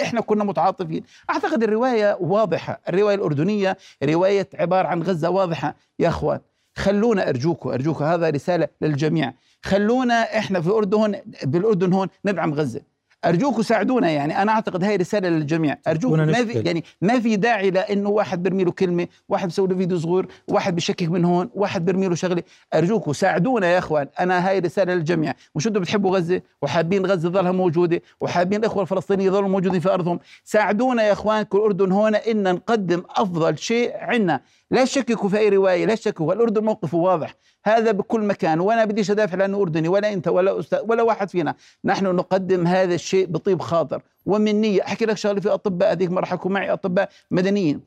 إحنا 0.02 0.20
كنا 0.20 0.44
متعاطفين. 0.44 1.02
أعتقد 1.30 1.62
الرواية 1.62 2.16
واضحة 2.20 2.80
الرواية 2.88 3.14
الأردنية 3.14 3.76
رواية 4.04 4.48
عبارة 4.54 4.88
عن 4.88 5.02
غزة 5.02 5.30
واضحة. 5.30 5.74
يا 5.98 6.08
أخوان 6.08 6.40
خلونا 6.78 7.28
أرجوكم 7.28 7.70
أرجوكم 7.70 8.04
هذا 8.04 8.30
رسالة 8.30 8.68
للجميع. 8.80 9.32
خلونا 9.62 10.38
إحنا 10.38 10.60
في 10.60 10.66
الاردن 10.66 11.14
بالأردن 11.44 11.92
هون 11.92 12.08
ندعم 12.24 12.54
غزة. 12.54 12.80
أرجوكم 13.24 13.62
ساعدونا 13.62 14.10
يعني 14.10 14.42
أنا 14.42 14.52
أعتقد 14.52 14.84
هاي 14.84 14.96
رسالة 14.96 15.28
للجميع. 15.28 15.78
أرجوكم 15.88 16.16
بدنا 16.16 16.32
ما 16.32 16.44
في. 16.44 16.58
يعني 16.58 16.84
ما 17.02 17.20
في 17.20 17.36
داعي 17.36 17.70
لإنه 17.70 18.08
واحد 18.08 18.42
برمي 18.42 18.64
له 18.64 18.72
كلمة 18.72 19.08
واحد 19.28 19.48
بيسوي 19.48 19.68
له 19.68 19.76
فيديو 19.76 19.98
صغير 19.98 20.26
واحد 20.48 20.76
بشكك 20.76 21.08
من 21.08 21.24
هون 21.24 21.50
واحد 21.54 21.84
برمي 21.84 22.08
له 22.08 22.14
شغلة. 22.14 22.42
أرجوكم 22.74 23.12
ساعدونا 23.12 23.66
يا 23.66 23.78
إخوان. 23.78 24.08
أنا 24.20 24.48
هاي 24.48 24.58
رسالة 24.58 24.94
للجميع. 24.94 25.34
مش 25.54 25.66
أنتم 25.66 25.80
بتحبوا 25.80 26.16
غزة؟ 26.16 26.42
وحابين 26.62 27.06
غزة 27.06 27.28
تظلها 27.28 27.52
موجودة 27.52 28.02
وحابين 28.20 28.60
الإخوة 28.60 28.82
الفلسطينيين 28.82 29.28
يظلوا 29.28 29.48
موجودين 29.48 29.80
في 29.80 29.94
أرضهم. 29.94 30.20
ساعدونا 30.44 31.02
يا 31.02 31.12
إخوان 31.12 31.42
كالاردن 31.42 31.92
هون 31.92 32.14
إن 32.14 32.54
نقدم 32.54 33.02
أفضل 33.10 33.58
شيء 33.58 33.92
عندنا 33.96 34.40
لا 34.70 34.84
تشككوا 34.84 35.28
في 35.28 35.38
أي 35.38 35.48
رواية 35.48 35.84
لا 35.86 35.94
تشككوا 35.94 36.32
الأردن 36.32 36.64
موقفه 36.64 36.98
واضح. 36.98 37.34
هذا 37.64 37.92
بكل 37.92 38.20
مكان 38.20 38.60
وأنا 38.60 38.84
بديش 38.84 39.10
أدافع 39.10 39.36
لأنه 39.36 39.62
أردني 39.62 39.88
ولا 39.88 40.12
أنت 40.12 40.28
ولا 40.28 40.60
أستاذ 40.60 40.78
ولا 40.88 41.02
واحد 41.02 41.30
فينا. 41.30 41.54
نحن 41.84 42.04
نقدم 42.04 42.66
هذا 42.66 42.94
الشيء 42.94 43.26
بطيب 43.26 43.60
خاطر. 43.60 44.02
ومن 44.26 44.60
نية 44.60 44.82
أحكي 44.82 45.04
لك 45.04 45.16
شغلة 45.16 45.40
في 45.40 45.48
أطباء 45.48 45.92
هذيك 45.92 46.10
مره 46.10 46.24
حكوا 46.24 46.50
معي 46.50 46.72
أطباء 46.72 47.08
مدنيين. 47.30 47.80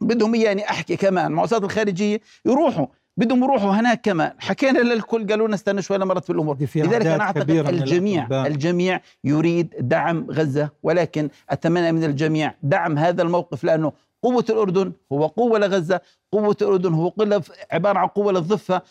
بدهم 0.00 0.34
إياني 0.34 0.70
أحكي 0.70 0.96
كمان. 0.96 1.32
مع 1.32 1.42
وزاره 1.42 1.64
الخارجية 1.64 2.20
يروحوا 2.46 2.86
بدهم 3.16 3.44
يروحوا 3.44 3.70
هناك 3.70 4.00
كمان. 4.00 4.32
حكينا 4.38 4.78
للكل 4.78 5.26
قالوا 5.26 5.46
لنا 5.46 5.54
استنى 5.54 5.82
شوي 5.82 5.98
لما 5.98 6.20
في 6.20 6.30
الأمور. 6.30 6.56
في 6.66 6.82
لذلك 6.82 7.06
أنا 7.06 7.22
أعتقد 7.22 7.50
الجميع 7.50 8.20
الأطباء. 8.20 8.46
الجميع 8.46 9.00
يريد 9.24 9.74
دعم 9.80 10.26
غزة 10.30 10.70
ولكن 10.82 11.28
اتمنى 11.50 11.92
من 11.92 12.04
الجميع 12.04 12.54
دعم 12.62 12.98
هذا 12.98 13.22
الموقف 13.22 13.64
لأنه 13.64 13.92
قوة 14.22 14.44
الأردن 14.50 14.92
هو 15.12 15.26
قوة 15.26 15.58
لغزة 15.58 16.00
قوة 16.32 16.56
الأردن 16.62 16.94
هو 16.94 17.08
قلة 17.08 17.42
عبارة 17.72 17.98
عن 17.98 18.06
قوة 18.06 18.32
للضفة 18.32 18.82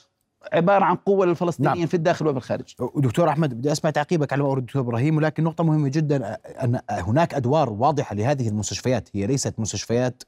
عبارة 0.53 0.85
عن 0.85 0.95
قوة 0.95 1.25
للفلسطينيين 1.25 1.77
نعم. 1.77 1.87
في 1.87 1.93
الداخل 1.93 2.27
وبالخارج 2.27 2.75
دكتور 2.95 3.29
أحمد 3.29 3.53
بدي 3.53 3.71
أسمع 3.71 3.91
تعقيبك 3.91 4.33
على 4.33 4.43
ما 4.43 4.47
اورد 4.47 4.61
الدكتور 4.61 4.81
إبراهيم 4.81 5.17
ولكن 5.17 5.43
نقطة 5.43 5.63
مهمة 5.63 5.89
جدا 5.89 6.37
أن 6.63 6.79
هناك 6.89 7.33
أدوار 7.33 7.69
واضحة 7.69 8.15
لهذه 8.15 8.47
المستشفيات 8.47 9.09
هي 9.13 9.27
ليست 9.27 9.59
مستشفيات 9.59 10.23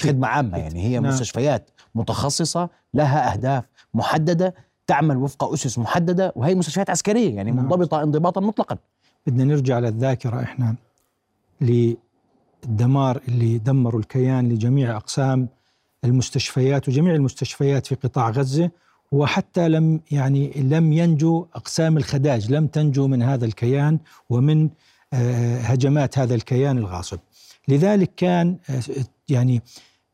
خدمة 0.00 0.28
عامة 0.28 0.58
يعني 0.58 0.82
هي 0.82 0.98
نعم. 0.98 1.12
مستشفيات 1.12 1.70
متخصصة 1.94 2.68
لها 2.94 3.32
أهداف 3.32 3.64
محددة 3.94 4.54
تعمل 4.86 5.16
وفق 5.16 5.52
أسس 5.52 5.78
محددة 5.78 6.32
وهي 6.36 6.54
مستشفيات 6.54 6.90
عسكرية 6.90 7.36
يعني 7.36 7.50
نعم. 7.50 7.64
منضبطة 7.64 8.02
انضباطا 8.02 8.40
مطلقا 8.40 8.76
بدنا 9.26 9.44
نرجع 9.44 9.78
للذاكرة 9.78 10.42
إحنا 10.42 10.74
للدمار 12.66 13.20
اللي 13.28 13.58
دمروا 13.58 14.00
الكيان 14.00 14.48
لجميع 14.48 14.96
أقسام 14.96 15.48
المستشفيات 16.04 16.88
وجميع 16.88 17.14
المستشفيات 17.14 17.86
في 17.86 17.94
قطاع 17.94 18.30
غزة 18.30 18.70
وحتى 19.12 19.68
لم 19.68 20.00
يعني 20.10 20.52
لم 20.56 20.92
ينجو 20.92 21.46
أقسام 21.54 21.96
الخداج 21.96 22.52
لم 22.52 22.66
تنجو 22.66 23.06
من 23.06 23.22
هذا 23.22 23.44
الكيان 23.44 23.98
ومن 24.30 24.68
آه، 25.12 25.58
هجمات 25.58 26.18
هذا 26.18 26.34
الكيان 26.34 26.78
الغاصب. 26.78 27.18
لذلك 27.68 28.10
كان 28.16 28.56
آه، 28.70 28.82
يعني 29.28 29.62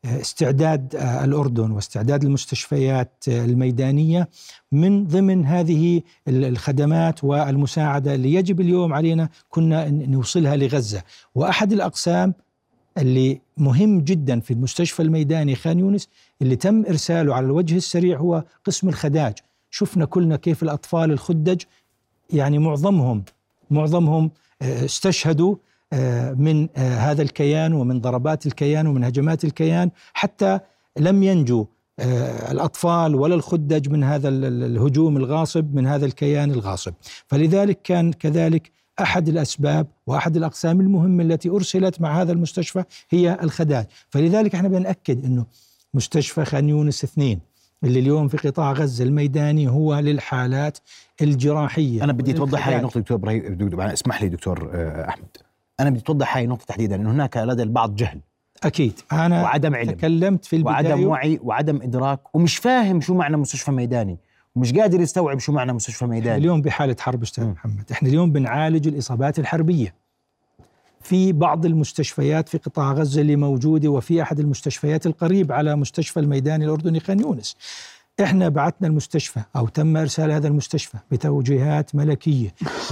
استعداد 0.05 0.95
آه، 0.95 1.23
الأردن 1.25 1.71
واستعداد 1.71 2.23
المستشفيات 2.23 3.23
آه، 3.29 3.45
الميدانية 3.45 4.29
من 4.71 5.07
ضمن 5.07 5.45
هذه 5.45 6.01
ال- 6.27 6.45
الخدمات 6.45 7.23
والمساعدة 7.23 8.15
اللي 8.15 8.33
يجب 8.33 8.61
اليوم 8.61 8.93
علينا 8.93 9.29
كنا 9.49 9.89
نوصلها 9.89 10.55
لغزة. 10.55 11.01
وأحد 11.35 11.73
الأقسام 11.73 12.33
اللي 12.97 13.41
مهم 13.57 14.01
جدا 14.01 14.39
في 14.39 14.51
المستشفى 14.51 15.01
الميداني 15.01 15.55
خان 15.55 15.79
يونس 15.79 16.09
اللي 16.41 16.55
تم 16.55 16.85
إرساله 16.85 17.35
على 17.35 17.45
الوجه 17.45 17.75
السريع 17.77 18.17
هو 18.19 18.43
قسم 18.65 18.89
الخداج. 18.89 19.33
شفنا 19.71 20.05
كلنا 20.05 20.35
كيف 20.35 20.63
الأطفال 20.63 21.11
الخدج 21.11 21.61
يعني 22.29 22.59
معظمهم 22.59 23.23
معظمهم 23.71 24.31
آه، 24.61 24.85
استشهدوا 24.85 25.55
من 26.33 26.67
آه، 26.77 26.97
هذا 26.97 27.21
الكيان 27.21 27.73
ومن 27.73 28.01
ضربات 28.01 28.45
الكيان 28.45 28.87
ومن 28.87 29.03
هجمات 29.03 29.43
الكيان 29.43 29.89
حتى 30.13 30.59
لم 30.97 31.23
ينجو 31.23 31.67
آه، 31.99 32.51
الأطفال 32.51 33.15
ولا 33.15 33.35
الخدج 33.35 33.89
من 33.89 34.03
هذا 34.03 34.29
ال- 34.29 34.45
ال- 34.45 34.63
الهجوم 34.63 35.17
الغاصب 35.17 35.75
من 35.75 35.87
هذا 35.87 36.05
الكيان 36.05 36.51
الغاصب. 36.51 36.93
فلذلك 37.27 37.81
كان 37.83 38.13
كذلك 38.13 38.71
أحد 39.01 39.27
الأسباب 39.29 39.87
وأحد 40.07 40.37
الأقسام 40.37 40.81
المهمة 40.81 41.23
التي 41.23 41.49
أرسلت 41.49 42.01
مع 42.01 42.21
هذا 42.21 42.31
المستشفى 42.31 42.83
هي 43.09 43.37
الخداج. 43.43 43.85
فلذلك 44.09 44.55
إحنا 44.55 44.67
بنأكد 44.67 45.25
أنه 45.25 45.45
مستشفى 45.93 46.45
خان 46.45 46.69
يونس 46.69 47.03
اثنين 47.03 47.39
اللي 47.83 47.99
اليوم 47.99 48.27
في 48.27 48.37
قطاع 48.37 48.71
غزة 48.71 49.03
الميداني 49.03 49.69
هو 49.69 49.99
للحالات 49.99 50.77
الجراحية 51.21 52.03
أنا 52.03 52.13
بدي 52.13 52.33
توضح 52.33 52.67
هاي. 52.67 52.77
النقطه 52.77 52.99
دكتور 52.99 53.17
إبراهيم 53.17 53.81
اسمح 53.81 54.21
لي 54.21 54.29
دكتور 54.29 54.69
آه، 54.73 55.09
أحمد. 55.09 55.27
أنا 55.79 55.89
بدي 55.89 55.99
توضح 55.99 56.37
هاي 56.37 56.43
النقطة 56.43 56.65
تحديدا 56.65 56.95
إنه 56.95 57.11
هناك 57.11 57.37
لدى 57.37 57.63
البعض 57.63 57.95
جهل. 57.95 58.19
أكيد. 58.63 58.99
أنا 59.11 59.43
وعدم 59.43 59.75
علم. 59.75 59.91
تكلمت 59.91 60.45
في 60.45 60.55
البداية. 60.55 60.73
وعدم 60.75 61.07
وعي 61.07 61.39
وعدم 61.43 61.81
إدراك. 61.81 62.35
ومش 62.35 62.57
فاهم 62.57 63.01
شو 63.01 63.13
معنى 63.13 63.37
مستشفى 63.37 63.71
ميداني. 63.71 64.17
ومش 64.55 64.73
قادر 64.73 65.01
يستوعب 65.01 65.39
شو 65.39 65.51
معنى 65.51 65.73
مستشفى 65.73 66.05
ميداني. 66.05 66.37
اليوم 66.37 66.61
بحالة 66.61 66.95
حرب 66.99 67.21
أستاذ 67.21 67.43
مم. 67.43 67.51
محمد. 67.51 67.91
إحنا 67.91 68.09
اليوم 68.09 68.31
بنعالج 68.31 68.87
الإصابات 68.87 69.39
الحربية. 69.39 69.93
في 71.01 71.31
بعض 71.33 71.65
المستشفيات 71.65 72.49
في 72.49 72.57
قطاع 72.57 72.91
غزة 72.93 73.21
اللي 73.21 73.35
موجودة 73.35 73.89
وفي 73.89 74.21
أحد 74.21 74.39
المستشفيات 74.39 75.05
القريب 75.05 75.51
على 75.51 75.75
مستشفى 75.75 76.19
الميداني 76.19 76.65
الأردني 76.65 76.99
خان 76.99 77.19
يونس. 77.19 77.57
إحنا 78.23 78.49
بعثنا 78.49 78.87
المستشفى 78.87 79.39
أو 79.55 79.67
تم 79.67 79.97
إرسال 79.97 80.31
هذا 80.31 80.47
المستشفى 80.47 80.97
بتوجيهات 81.11 81.95
ملكية. 81.95 82.53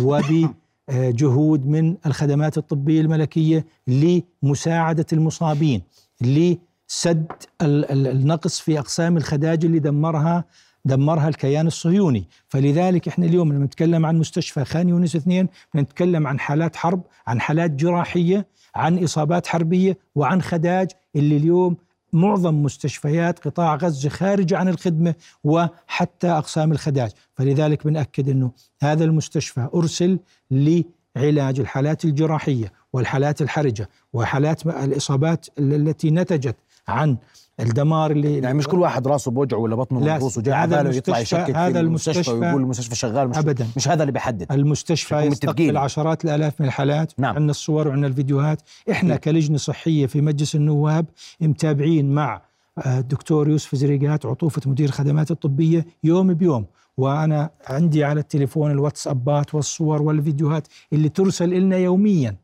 وبجهود 0.89 1.65
من 1.67 1.97
الخدمات 2.05 2.57
الطبية 2.57 3.01
الملكية 3.01 3.65
لمساعدة 3.87 5.05
المصابين 5.13 5.81
لسد 6.21 7.25
ال- 7.61 7.91
ال- 7.91 8.07
النقص 8.07 8.59
في 8.59 8.79
أقسام 8.79 9.17
الخداج 9.17 9.65
اللي 9.65 9.79
دمرها 9.79 10.45
دمرها 10.85 11.27
الكيان 11.29 11.67
الصهيوني. 11.67 12.27
فلذلك 12.47 13.07
إحنا 13.07 13.25
اليوم 13.25 13.53
لما 13.53 13.65
نتكلم 13.65 14.05
عن 14.05 14.17
مستشفى 14.19 14.65
خان 14.65 14.89
يونس 14.89 15.15
اثنين 15.15 15.47
نتكلم 15.75 16.27
عن 16.27 16.39
حالات 16.39 16.75
حرب 16.75 17.01
عن 17.27 17.41
حالات 17.41 17.71
جراحية 17.71 18.47
عن 18.75 19.03
إصابات 19.03 19.47
حربية 19.47 19.97
وعن 20.15 20.41
خداج 20.41 20.87
اللي 21.15 21.37
اليوم 21.37 21.77
معظم 22.13 22.63
مستشفيات 22.63 23.39
قطاع 23.39 23.75
غزة 23.75 24.09
خارجة 24.09 24.57
عن 24.57 24.67
الخدمة 24.67 25.15
وحتى 25.43 26.27
أقسام 26.27 26.71
الخداج. 26.71 27.11
فلذلك 27.33 27.87
بنأكد 27.87 28.29
أنه 28.29 28.51
هذا 28.81 29.03
المستشفى 29.03 29.69
أرسل 29.75 30.19
لعلاج 30.51 31.59
الحالات 31.59 32.05
الجراحية 32.05 32.71
والحالات 32.93 33.41
الحرجة 33.41 33.89
وحالات 34.13 34.65
الإصابات 34.65 35.47
التي 35.59 36.11
نتجت 36.11 36.55
عن 36.87 37.17
الدمار 37.59 38.11
اللي 38.11 38.37
يعني 38.37 38.57
مش 38.57 38.67
كل 38.67 38.79
واحد 38.79 39.07
راسه 39.07 39.31
بوجعه 39.31 39.57
ولا 39.57 39.75
بطنه 39.75 39.99
مبوس 39.99 40.37
وجاي 40.37 40.53
على 40.53 40.75
باله 40.75 40.95
يطلع 40.95 41.19
يشكك 41.19 41.45
في 41.45 41.53
هذا 41.53 41.79
المستشفى 41.79 42.31
ويقول 42.31 42.61
المستشفى 42.61 42.95
شغال 42.95 43.27
مش 43.29 43.37
أبداً. 43.37 43.67
مش 43.75 43.87
هذا 43.87 44.03
اللي 44.03 44.11
بيحدد 44.11 44.51
المستشفى 44.51 45.15
يستقبل. 45.15 45.77
عشرات 45.77 46.25
الآلاف 46.25 46.61
من 46.61 46.67
الحالات 46.67 47.13
نعم. 47.17 47.35
عندنا 47.35 47.51
الصور 47.51 47.87
وعندنا 47.87 48.07
الفيديوهات 48.07 48.61
إحنا. 48.91 49.15
كلجنة 49.15 49.57
صحية 49.57 50.05
في 50.05 50.21
مجلس 50.21 50.55
النواب 50.55 51.05
متابعين 51.41 52.11
مع 52.11 52.41
آه، 52.77 52.99
الدكتور 52.99 53.49
يوسف 53.49 53.75
زريقات 53.75 54.25
عطوفة 54.25 54.61
مدير 54.65 54.89
الخدمات 54.89 55.31
الطبية 55.31 55.85
يوم 56.03 56.33
بيوم 56.33 56.65
وأنا 56.97 57.49
عندي 57.67 58.03
على 58.03 58.19
التليفون 58.19 58.71
الواتسابات 58.71 59.55
والصور 59.55 60.01
والفيديوهات 60.01 60.67
اللي 60.93 61.09
ترسل 61.09 61.49
لنا 61.49 61.77
يوميا 61.77 62.35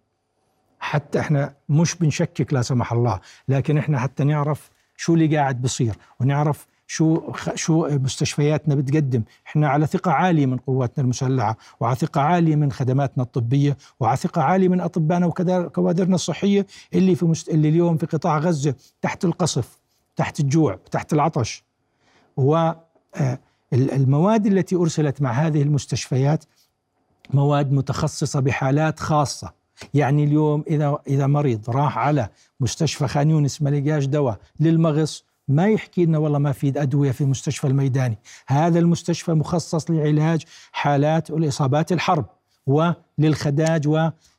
حتى 0.79 1.19
إحنا 1.19 1.53
مش 1.69 1.95
بنشكك 1.95 2.53
لا 2.53 2.61
سمح 2.61 2.93
الله 2.93 3.19
لكن 3.47 3.77
إحنا 3.77 3.99
حتى 3.99 4.23
نعرف 4.23 4.69
شو 4.99 5.13
اللي 5.13 5.37
قاعد 5.37 5.61
بصير 5.61 5.95
ونعرف 6.19 6.67
شو 6.87 7.31
شو 7.55 7.87
مستشفياتنا 7.87 8.75
بتقدم. 8.75 9.23
إحنا 9.47 9.67
على 9.67 9.87
ثقة 9.87 10.11
عالية 10.11 10.45
من 10.45 10.57
قواتنا 10.57 11.03
المسلحة 11.03 11.57
وعلى 11.79 11.95
ثقة 11.95 12.21
عالية 12.21 12.55
من 12.55 12.71
خدماتنا 12.71 13.23
الطبية 13.23 13.77
وعلى 13.99 14.17
ثقة 14.17 14.41
عالية 14.41 14.67
من 14.67 14.81
أطبائنا 14.81 15.25
وكوادرنا 15.25 16.15
الصحية 16.15 16.65
اللي 16.93 17.15
في 17.15 17.25
مست... 17.25 17.49
اللي 17.49 17.69
اليوم 17.69 17.97
في 17.97 18.05
قطاع 18.05 18.37
غزة 18.37 18.75
تحت 19.01 19.25
القصف 19.25 19.79
تحت 20.15 20.39
الجوع 20.39 20.79
تحت 20.91 21.13
العطش. 21.13 21.63
والمواد 22.37 24.45
التي 24.45 24.75
أرسلت 24.75 25.21
مع 25.21 25.31
هذه 25.31 25.61
المستشفيات 25.61 26.45
مواد 27.33 27.71
متخصصة 27.71 28.39
بحالات 28.39 28.99
خاصة. 28.99 29.58
يعني 29.93 30.23
اليوم 30.23 30.63
إذا 30.67 30.97
إذا 31.07 31.27
مريض 31.27 31.69
راح 31.69 31.97
على 31.97 32.29
مستشفى 32.59 33.07
خان 33.07 33.29
يونس 33.29 33.61
ما 33.61 33.69
لقاش 33.69 34.05
دواء 34.05 34.39
للمغص 34.59 35.25
ما 35.49 35.67
يحكي 35.67 36.05
لنا 36.05 36.17
والله 36.17 36.39
ما 36.39 36.51
في 36.51 36.81
أدوية 36.81 37.11
في 37.11 37.21
المستشفى 37.21 37.67
الميداني. 37.67 38.17
هذا 38.47 38.79
المستشفى 38.79 39.33
مخصص 39.33 39.91
لعلاج 39.91 40.43
حالات 40.71 41.31
والاصابات 41.31 41.91
الحرب 41.91 42.25
وللخداج 42.67 43.87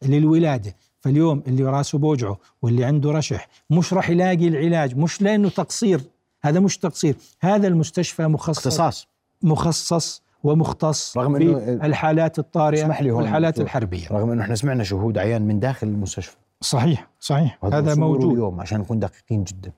وللولادة. 0.02 0.76
فاليوم 1.00 1.42
اللي 1.46 1.64
راسه 1.64 1.98
بوجعه 1.98 2.38
واللي 2.62 2.84
عنده 2.84 3.10
رشح 3.10 3.48
مش 3.70 3.92
راح 3.92 4.10
يلاقي 4.10 4.48
العلاج 4.48 4.96
مش 4.96 5.22
لأنه 5.22 5.48
تقصير 5.48 6.00
هذا 6.42 6.60
مش 6.60 6.78
تقصير. 6.78 7.16
هذا 7.40 7.68
المستشفى 7.68 8.26
مخصص 8.26 8.58
اختصاص. 8.58 9.06
مخصص 9.42 10.22
ومختص 10.44 11.18
رغم 11.18 11.38
إنه- 11.38 11.70
بالحالات 11.82 12.38
الطارئة 12.38 12.82
اسمح 12.82 13.02
لي 13.02 13.10
والحالات 13.10 13.52
دكتور. 13.52 13.64
الحربية. 13.64 14.08
رغم 14.10 14.30
إنه 14.30 14.42
إحنا 14.42 14.54
سمعنا 14.54 14.84
شهود 14.84 15.18
عيان 15.18 15.42
من 15.42 15.60
داخل 15.60 15.86
المستشفى. 15.86 16.36
صحيح 16.60 17.08
صحيح. 17.20 17.58
هذا 17.64 17.94
موجود. 17.94 18.32
اليوم 18.32 18.60
عشان 18.60 18.80
نكون 18.80 18.98
دقيقين 18.98 19.44
جدا. 19.44 19.72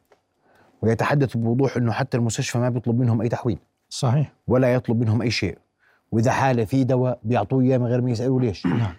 ويتحدث 0.83 1.37
بوضوح 1.37 1.77
إنه 1.77 1.93
حتى 1.93 2.17
المستشفى 2.17 2.59
ما 2.59 2.69
بيطلب 2.69 2.99
منهم 2.99 3.21
أي 3.21 3.29
تحويل. 3.29 3.59
صحيح. 3.89 4.33
ولا 4.49 4.75
يطلب 4.75 5.01
منهم 5.01 5.23
أي 5.23 5.31
شيء. 5.31 5.59
وإذا 6.13 6.31
حالة 6.31 6.65
في 6.65 6.85
دواء 6.85 7.19
بيعطوه 7.23 7.63
إياه 7.63 7.79
من 7.79 7.87
غير 7.87 8.01
ما 8.01 8.11
يسألوا 8.11 8.41
ليش. 8.41 8.67
نعم. 8.67 8.93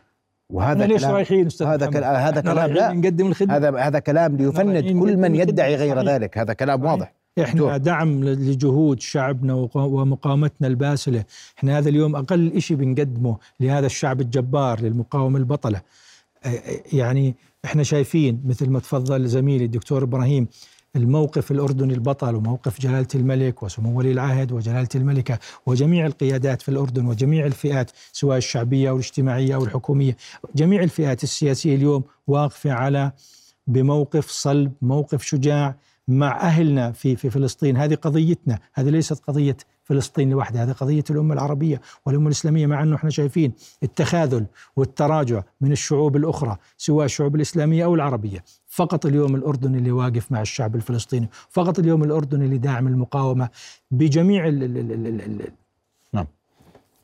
وهذا 0.50 0.86
ليش 0.86 1.02
كلام 1.02 1.16
رايحين 1.16 1.46
أستاذ 1.46 1.68
هذا؟ 1.68 1.86
كلام 1.86 2.16
هذا 2.16 2.42
كلام 2.42 2.70
لا. 2.72 2.94
نقدم 2.94 3.28
الخدمة. 3.28 3.56
هذا 3.56 3.78
هذا 3.80 4.00
كلام 4.00 4.36
ليفند 4.38 4.84
كل 4.84 5.18
من 5.18 5.36
يدعي. 5.36 5.76
غير. 5.76 6.04
ذلك. 6.08 6.38
هذا 6.38 6.54
كلام. 6.54 6.84
واضح. 6.86 7.14
إحنا 7.42 7.62
دكتور. 7.62 7.78
دعم 7.78 8.24
لجهود 8.24 9.00
شعبنا 9.00 9.54
ومقاومتنا 9.76 10.68
الباسلة، 10.68 11.24
إحنا 11.58 11.78
هذا 11.78 11.90
اليوم 11.90 12.16
أقل 12.16 12.62
شيء 12.62 12.78
بنقدمه 12.78 13.38
لهذا 13.60 13.86
الشعب 13.86 14.22
الجبار 14.22 14.82
للمقاومة 14.82 15.38
البطلة. 15.38 15.82
يعني 16.94 17.36
إحنا 17.66 17.84
شايفين 17.84 18.42
مثل 18.46 18.70
ما 18.70 18.80
تفضل 18.80 19.28
زميلي 19.28 19.66
الدكتور 19.66 20.04
إبراهيم 20.04 20.48
الموقف 20.96 21.52
الأردني 21.52 21.94
البطل 21.94 22.36
وموقف 22.36 22.82
جلالة 22.82 23.08
الملك 23.16 23.64
وسمو 23.64 23.98
ولي 23.98 24.12
العهد 24.12 24.52
وجلالة 24.52 24.90
الملكة 24.96 25.40
وجميع 25.66 26.06
القيادات 26.06 26.62
في 26.62 26.70
الأردن 26.70 27.06
وجميع 27.06 27.46
الفئات 27.46 27.92
سواء 28.12 28.38
الشعبية 28.38 28.90
أو 28.90 28.96
الاجتماعيه 28.96 29.56
أو 29.56 29.64
الحكوميه، 29.64 30.18
جميع 30.56 30.84
الفئات 30.84 31.24
السياسية 31.24 31.76
اليوم 31.76 32.04
واقفة 32.28 32.72
على 32.72 33.12
بموقف 33.68 34.30
صلب، 34.30 34.72
موقف 34.82 35.24
شجاع 35.24 35.76
مع 36.08 36.42
أهلنا 36.42 36.92
في 36.92 37.16
في 37.16 37.30
فلسطين، 37.30 37.78
هذه 37.78 37.96
قضيتنا، 37.96 38.60
هذه 38.74 38.90
ليست 38.90 39.24
قضية 39.28 39.58
فلسطين 39.84 40.30
لوحدها، 40.30 40.64
هذه 40.64 40.72
قضية 40.72 41.04
الأمة 41.10 41.34
العربية 41.34 41.82
والأمة 42.06 42.26
الإسلامية. 42.28 42.68
مع 42.68 42.84
أنه 42.84 42.96
إحنا 42.96 43.10
شايفين 43.10 43.54
التخاذل 43.84 44.46
والتراجع 44.76 45.44
من 45.62 45.72
الشعوب 45.72 46.16
الأخرى 46.16 46.58
سواء 46.78 47.06
الشعوب 47.06 47.36
الإسلامية 47.36 47.86
أو 47.86 47.96
العربية، 47.96 48.44
فقط 48.68 49.06
اليوم 49.06 49.36
الاردن 49.36 49.76
اللي 49.76 49.92
واقف 49.92 50.32
مع 50.32 50.42
الشعب 50.42 50.76
الفلسطيني، 50.76 51.30
فقط 51.50 51.80
اليوم 51.80 52.04
الاردن 52.04 52.42
اللي 52.42 52.58
داعم 52.58 52.88
المقاومة 52.88 53.50
بجميع 53.92 54.48
ال 54.48 54.64
ال 54.64 54.78
ال 54.78 54.92
ال 55.08 55.22
ال 55.22 55.52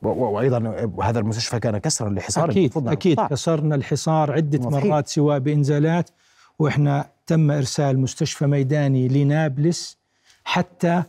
و- 0.02 0.08
و- 0.08 0.30
وأيضا 0.30 0.88
هذا 1.02 1.18
المستشفى 1.18 1.60
كان 1.60 1.78
كسرا 1.78 2.10
لحصار 2.10 2.50
أكيد 2.50 2.72
على 2.78 2.92
أكيد. 2.92 3.20
كسرنا 3.20 3.74
الحصار 3.74 4.32
عدة. 4.32 4.70
مرات 4.70 5.08
سواء 5.08 5.38
بإنزالات 5.38 6.10
وإحنا 6.58 7.08
تم 7.30 7.50
إرسال 7.50 7.98
مستشفى 7.98 8.46
ميداني 8.46 9.08
لنابلس 9.08 9.96
حتى 10.44 11.02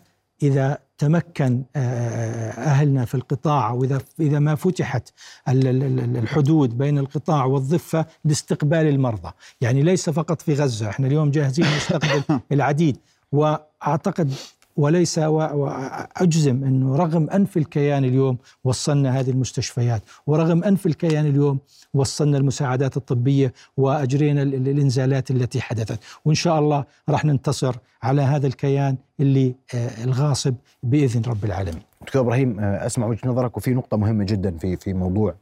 إذا 0.43 0.77
تمكن 0.97 1.63
آه، 1.75 2.51
أهلنا 2.51 3.05
في 3.05 3.15
القطاع 3.15 3.71
وإذا 3.71 4.01
إذا 4.19 4.39
ما 4.39 4.55
فتحت 4.55 5.09
ال- 5.49 5.67
ال- 5.67 5.83
ال- 5.99 6.17
الحدود 6.17 6.77
بين 6.77 6.97
القطاع 6.97 7.45
والضفة 7.45 8.05
لاستقبال 8.25 8.87
المرضى، 8.87 9.31
يعني 9.61 9.81
ليس 9.83 10.09
فقط 10.09 10.41
في 10.41 10.53
غزة، 10.53 10.89
إحنا 10.89 11.07
اليوم 11.07 11.31
جاهزين 11.31 11.65
نستقبل 11.77 12.23
العديد. 12.51 12.97
وأعتقد 13.31 14.33
وليس 14.81 15.17
واجزم 15.17 16.63
أنه 16.63 16.95
رغم 16.95 17.29
أنف 17.29 17.57
الكيان 17.57 18.03
اليوم 18.05 18.37
وصلنا 18.63 19.19
هذه 19.19 19.29
المستشفيات، 19.29 20.01
ورغم 20.27 20.63
أنف 20.63 20.85
الكيان 20.85 21.25
اليوم 21.25 21.59
وصلنا 21.93 22.37
المساعدات 22.37 22.97
الطبية 22.97 23.53
وأجرينا 23.77 24.41
ال- 24.41 24.55
ال- 24.55 24.67
الإنزالات 24.69 25.31
التي 25.31 25.61
حدثت، 25.61 25.99
وإن 26.25 26.35
شاء 26.35 26.59
الله 26.59 26.83
راح 27.09 27.25
ننتصر 27.25 27.75
على 28.03 28.21
هذا 28.21 28.47
الكيان 28.47 28.95
اللي 29.19 29.55
آه، 29.75 30.03
الغاصب 30.03 30.55
بإذن 30.83 31.21
رب 31.27 31.45
العالمين. 31.45 31.81
دكتور 32.01 32.21
إبراهيم 32.21 32.59
آه، 32.59 32.85
أسمع 32.85 33.07
وجهة 33.07 33.27
نظرك 33.29 33.57
وفي 33.57 33.73
نقطة 33.73 33.97
مهمة 33.97 34.23
جدا 34.23 34.57
في 34.57 34.77
في 34.77 34.93
موضوع 34.93 35.35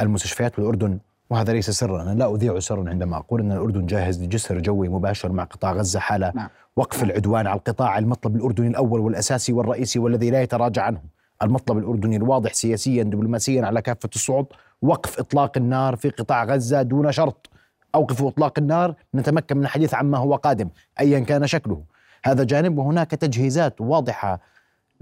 المستشفيات 0.00 0.52
في 0.52 0.58
الاردن 0.58 0.98
وهذا 1.30 1.52
ليس 1.52 1.70
سرا. 1.70 2.02
أنا 2.02 2.10
لا 2.10 2.34
أذيع 2.34 2.58
سرا 2.58 2.90
عندما 2.90 3.16
أقول 3.16 3.40
أن 3.40 3.52
الأردن 3.52 3.86
جاهز 3.86 4.22
لجسر 4.22 4.58
جوي 4.58 4.88
مباشر 4.88 5.32
مع 5.32 5.44
قطاع 5.44 5.72
غزة 5.72 6.00
حال 6.00 6.32
نعم. 6.34 6.48
وقف 6.76 7.02
العدوان 7.02 7.46
على 7.46 7.58
القطاع 7.58 7.98
المطلب 7.98 8.36
الأردني 8.36 8.68
الأول 8.68 9.00
والأساسي 9.00 9.52
والرئيسي 9.52 9.98
والذي 9.98 10.30
لا 10.30 10.42
يتراجع 10.42 10.82
عنه. 10.82 11.00
المطلب 11.42 11.78
الأردني 11.78 12.16
الواضح 12.16 12.52
سياسيا 12.52 13.02
دبلوماسيا 13.02 13.66
على 13.66 13.82
كافة 13.82 14.08
الصعد 14.14 14.46
وقف 14.82 15.18
إطلاق 15.18 15.56
النار 15.56 15.96
في 15.96 16.10
قطاع 16.10 16.44
غزة 16.44 16.82
دون 16.82 17.12
شرط. 17.12 17.50
أوقفوا 17.94 18.28
إطلاق 18.28 18.58
النار 18.58 18.94
نتمكن 19.14 19.56
من 19.56 19.62
الحديث 19.62 19.94
عما 19.94 20.18
هو 20.18 20.34
قادم 20.34 20.68
ايا 21.00 21.20
كان 21.20 21.46
شكله. 21.46 21.82
هذا 22.24 22.44
جانب 22.44 22.78
وهناك 22.78 23.10
تجهيزات 23.10 23.80
واضحة 23.80 24.40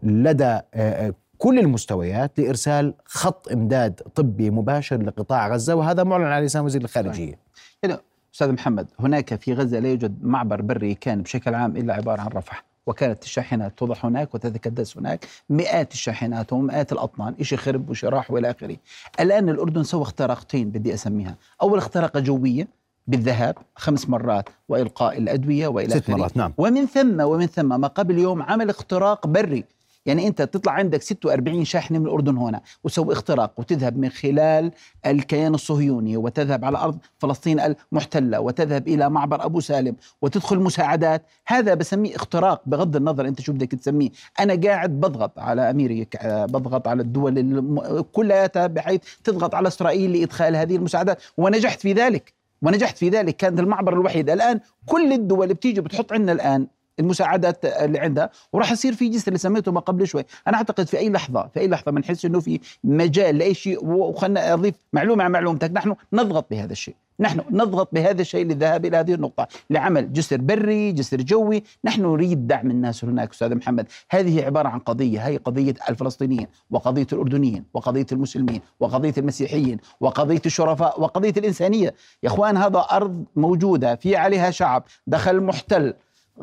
لدى 0.02 0.44
آه، 0.44 0.62
آه، 0.74 1.14
كل 1.38 1.59
المستويات 1.59 2.38
لإرسال 2.38 2.94
خط 3.05 3.53
إمداد 3.53 4.01
طبي 4.14 4.51
مباشر 4.51 5.03
لقطاع 5.03 5.49
غزة 5.49 5.75
وهذا 5.75 6.05
معلن 6.05 6.25
على 6.25 6.46
لسان 6.46 6.64
وزير 6.64 6.83
الخارجية. 6.83 7.38
يعني 7.83 7.96
أستاذ 8.35 8.53
محمد 8.53 8.87
هناك 9.01 9.35
في 9.35 9.55
غزة 9.55 9.79
لا 9.79 9.88
يوجد 9.88 10.25
معبر 10.25 10.62
بري 10.62 10.94
كان 10.94 11.22
بشكل 11.22 11.55
عام 11.55 11.77
إلا 11.77 11.94
عبارة 11.94 12.20
عن 12.20 12.29
رفح 12.29 12.64
وكانت 12.87 13.25
الشاحنات 13.25 13.79
توضع 13.79 13.94
هناك 14.05 14.35
وتتكدس 14.35 14.96
هناك 14.96 15.27
مئات 15.51 15.92
الشاحنات 15.92 16.53
ومئات 16.53 16.92
الأطنان 16.92 17.35
شيء 17.42 17.59
خرب 17.59 17.90
وشيء 17.90 18.11
راح 18.11 18.31
وإلى 18.31 18.51
آخره. 18.51 18.77
الآن 19.20 19.49
الأردن 19.49 19.83
سوى 19.83 20.03
اختراقتين 20.03 20.70
بدي 20.70 20.94
أسميها. 20.94 21.35
أول 21.62 21.79
اختراقه 21.79 22.20
جوية 22.20 22.68
بالذهاب 23.07 23.57
خمس 23.77 24.09
مرات 24.09 24.49
وإلقاء 24.68 25.18
الأدوية 25.18 25.68
وإلى 25.68 25.90
ست 25.90 26.11
مرات 26.11 26.37
نعم. 26.37 26.53
ومن 26.59 26.87
ثم 26.87 27.20
ومن 27.20 27.46
ثم 27.46 27.81
ما 27.81 27.88
قبل 27.88 28.18
يوم 28.18 28.42
عمل 28.42 28.70
اختراق 28.70 29.27
بري 29.27 29.64
يعني 30.07 30.27
انت 30.27 30.42
تطلع 30.42 30.73
عندك 30.73 31.03
46 31.03 31.64
شاحنة 31.64 31.99
من 31.99 32.07
الأردن 32.07 32.37
هنا 32.37 32.61
وتسوي 32.85 33.12
اختراق 33.12 33.53
وتذهب 33.57 33.99
من 33.99 34.09
خلال 34.09 34.71
الكيان 35.07 35.55
الصهيوني 35.55 36.16
وتذهب 36.16 36.64
على 36.64 36.79
أرض 36.79 36.99
فلسطين 37.19 37.61
المحتلة 37.61 38.40
وتذهب 38.40 38.88
إلى 38.88 39.11
معبر 39.11 39.45
أبو 39.45 39.61
سالم 39.61 39.97
وتدخل 40.23 40.59
مساعدات. 40.61 41.23
هذا 41.47 41.75
بسميه 41.75 42.16
اختراق 42.16 42.62
بغض 42.66 42.97
النظر 42.97 43.29
أنت 43.29 43.40
شو 43.40 43.53
بدك 43.53 43.71
تسميه. 43.75 44.11
أنا 44.40 44.61
قاعد 44.64 44.90
بضغط 45.01 45.38
على 45.38 45.71
أمريكا 45.71 46.47
بضغط 46.47 46.88
على 46.88 47.03
الدول 47.03 47.38
الم- 47.38 48.01
كلها 48.12 48.47
بحيث 48.66 49.01
تضغط 49.25 49.55
على 49.55 49.69
إسرائيل 49.69 50.12
لإدخال 50.12 50.57
هذه 50.57 50.77
المساعدات. 50.77 51.23
ونجحت 51.37 51.81
في 51.81 51.92
ذلك. 51.92 52.33
ونجحت 52.62 52.99
في 52.99 53.09
ذلك. 53.09 53.37
كانت 53.37 53.61
المعبر 53.61 53.92
الوحيد 53.92 54.31
الآن. 54.31 54.61
كل 54.87 55.12
الدول 55.12 55.49
بتيجي 55.49 55.81
بتحط 55.81 56.12
عندنا 56.12 56.33
الآن 56.33 56.66
المساعدات 57.00 57.64
اللي 57.64 57.98
عندها 57.98 58.30
وراح 58.52 58.72
يصير 58.72 58.92
في 58.92 59.09
جسر 59.09 59.28
اللي 59.28 59.38
سميته 59.38 59.72
ما 59.72 59.80
قبل 59.80 60.06
شوي. 60.06 60.24
أنا 60.48 60.56
أعتقد 60.56 60.87
في 60.87 60.98
أي 60.98 61.11
لحظة 61.11 61.48
في 61.54 61.61
أي 61.61 61.68
لحظة 61.68 61.92
بنحس 61.92 62.24
إنه 62.24 62.40
في 62.40 62.61
مجال 62.85 63.38
لأي 63.38 63.54
شيء 63.54 63.85
وخلنا 63.85 64.54
أضيف 64.54 64.74
معلومة 64.92 65.24
عن 65.24 65.30
معلومتك. 65.30 65.70
نحن 65.70 65.94
نضغط 66.12 66.46
بهذا 66.50 66.72
الشيء. 66.72 66.94
نحن 67.20 67.40
نضغط 67.50 67.88
بهذا 67.92 68.20
الشيء 68.20 68.44
للذهاب 68.44 68.85
إلى 68.85 68.96
هذه 68.96 69.14
النقطة 69.14 69.48
لعمل 69.70 70.12
جسر 70.12 70.37
بري 70.37 70.92
جسر 70.92 71.16
جوي. 71.16 71.62
نحن 71.85 72.02
نريد 72.02 72.46
دعم 72.46 72.70
الناس 72.70 73.04
هناك 73.04 73.30
أستاذ 73.30 73.54
محمد. 73.54 73.87
هذه 74.11 74.44
عبارة 74.44 74.68
عن 74.68 74.78
قضية 74.78 75.20
هي 75.20 75.37
قضية 75.37 75.74
الفلسطينيين 75.88 76.46
وقضية 76.70 77.06
الأردنيين 77.12 77.64
وقضية 77.74 78.06
المسلمين 78.12 78.61
وقضية 78.80 79.14
المسيحيين 79.18 79.78
وقضية 80.00 80.42
الشرفاء 80.46 81.00
وقضية 81.00 81.35
الإنسانية. 81.37 81.94
يا 82.22 82.28
إخوان 82.28 82.56
هذا 82.56 82.78
أرض 82.78 83.24
موجودة 83.37 83.94
في 83.94 84.16
عليها 84.16 84.50
شعب 84.50 84.85
دخل 85.06 85.40
محتل. 85.40 85.94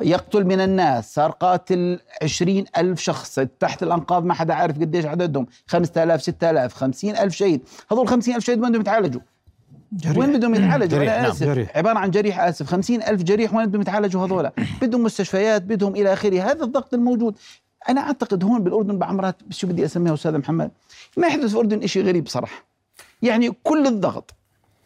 يقتل 0.01 0.45
من 0.45 0.61
الناس. 0.61 1.13
صار 1.13 1.31
قاتل 1.31 1.99
عشرين 2.21 2.65
ألف 2.77 2.99
شخص. 2.99 3.39
تحت 3.59 3.83
الأنقاض 3.83 4.25
ما 4.25 4.33
حدا 4.33 4.53
عارف 4.53 4.79
قديش 4.79 5.05
عددهم. 5.05 5.47
خمسة 5.67 6.03
آلاف 6.03 6.21
ستة 6.21 6.49
آلاف 6.49 6.73
خمسين 6.73 7.17
ألف 7.17 7.35
شهيد. 7.35 7.61
هذول 7.91 8.07
خمسين 8.07 8.35
ألف 8.35 8.45
شهيد 8.45 8.59
وين 8.59 8.69
بدهم 8.69 8.81
يتعالجوا؟ 8.81 9.21
جريح. 9.91 10.17
وين 10.17 10.37
بدهم 10.37 10.55
يتعالجوا؟ 10.55 10.97
جريح، 10.99 11.13
أنا 11.13 11.21
نعم. 11.21 11.31
آسف. 11.31 11.43
جريح. 11.43 11.77
عبارة 11.77 11.97
عن 11.99 12.11
جريح 12.11 12.39
آسف. 12.39 12.67
خمسين 12.67 13.03
ألف 13.03 13.23
جريح 13.23 13.53
وين 13.53 13.65
بدهم 13.65 13.81
يتعالجوا 13.81 14.25
هذول 14.25 14.49
بدهم 14.81 15.03
مستشفيات 15.03 15.61
بدهم 15.61 15.95
إلى 15.95 16.13
آخره. 16.13 16.41
هذا 16.41 16.63
الضغط 16.63 16.93
الموجود. 16.93 17.37
أنا 17.89 18.01
أعتقد 18.01 18.43
هون 18.43 18.63
بالأردن 18.63 18.97
بعمرات 18.97 19.35
شو 19.49 19.67
بدي 19.67 19.85
أسميها 19.85 20.13
أستاذ 20.13 20.37
محمد؟ 20.37 20.71
ما 21.17 21.27
يحدث 21.27 21.45
في 21.45 21.53
الأردن 21.53 21.87
شيء 21.87 22.05
غريب 22.05 22.27
صراحة. 22.27 22.65
يعني 23.21 23.51
كل 23.63 23.87
الضغط 23.87 24.33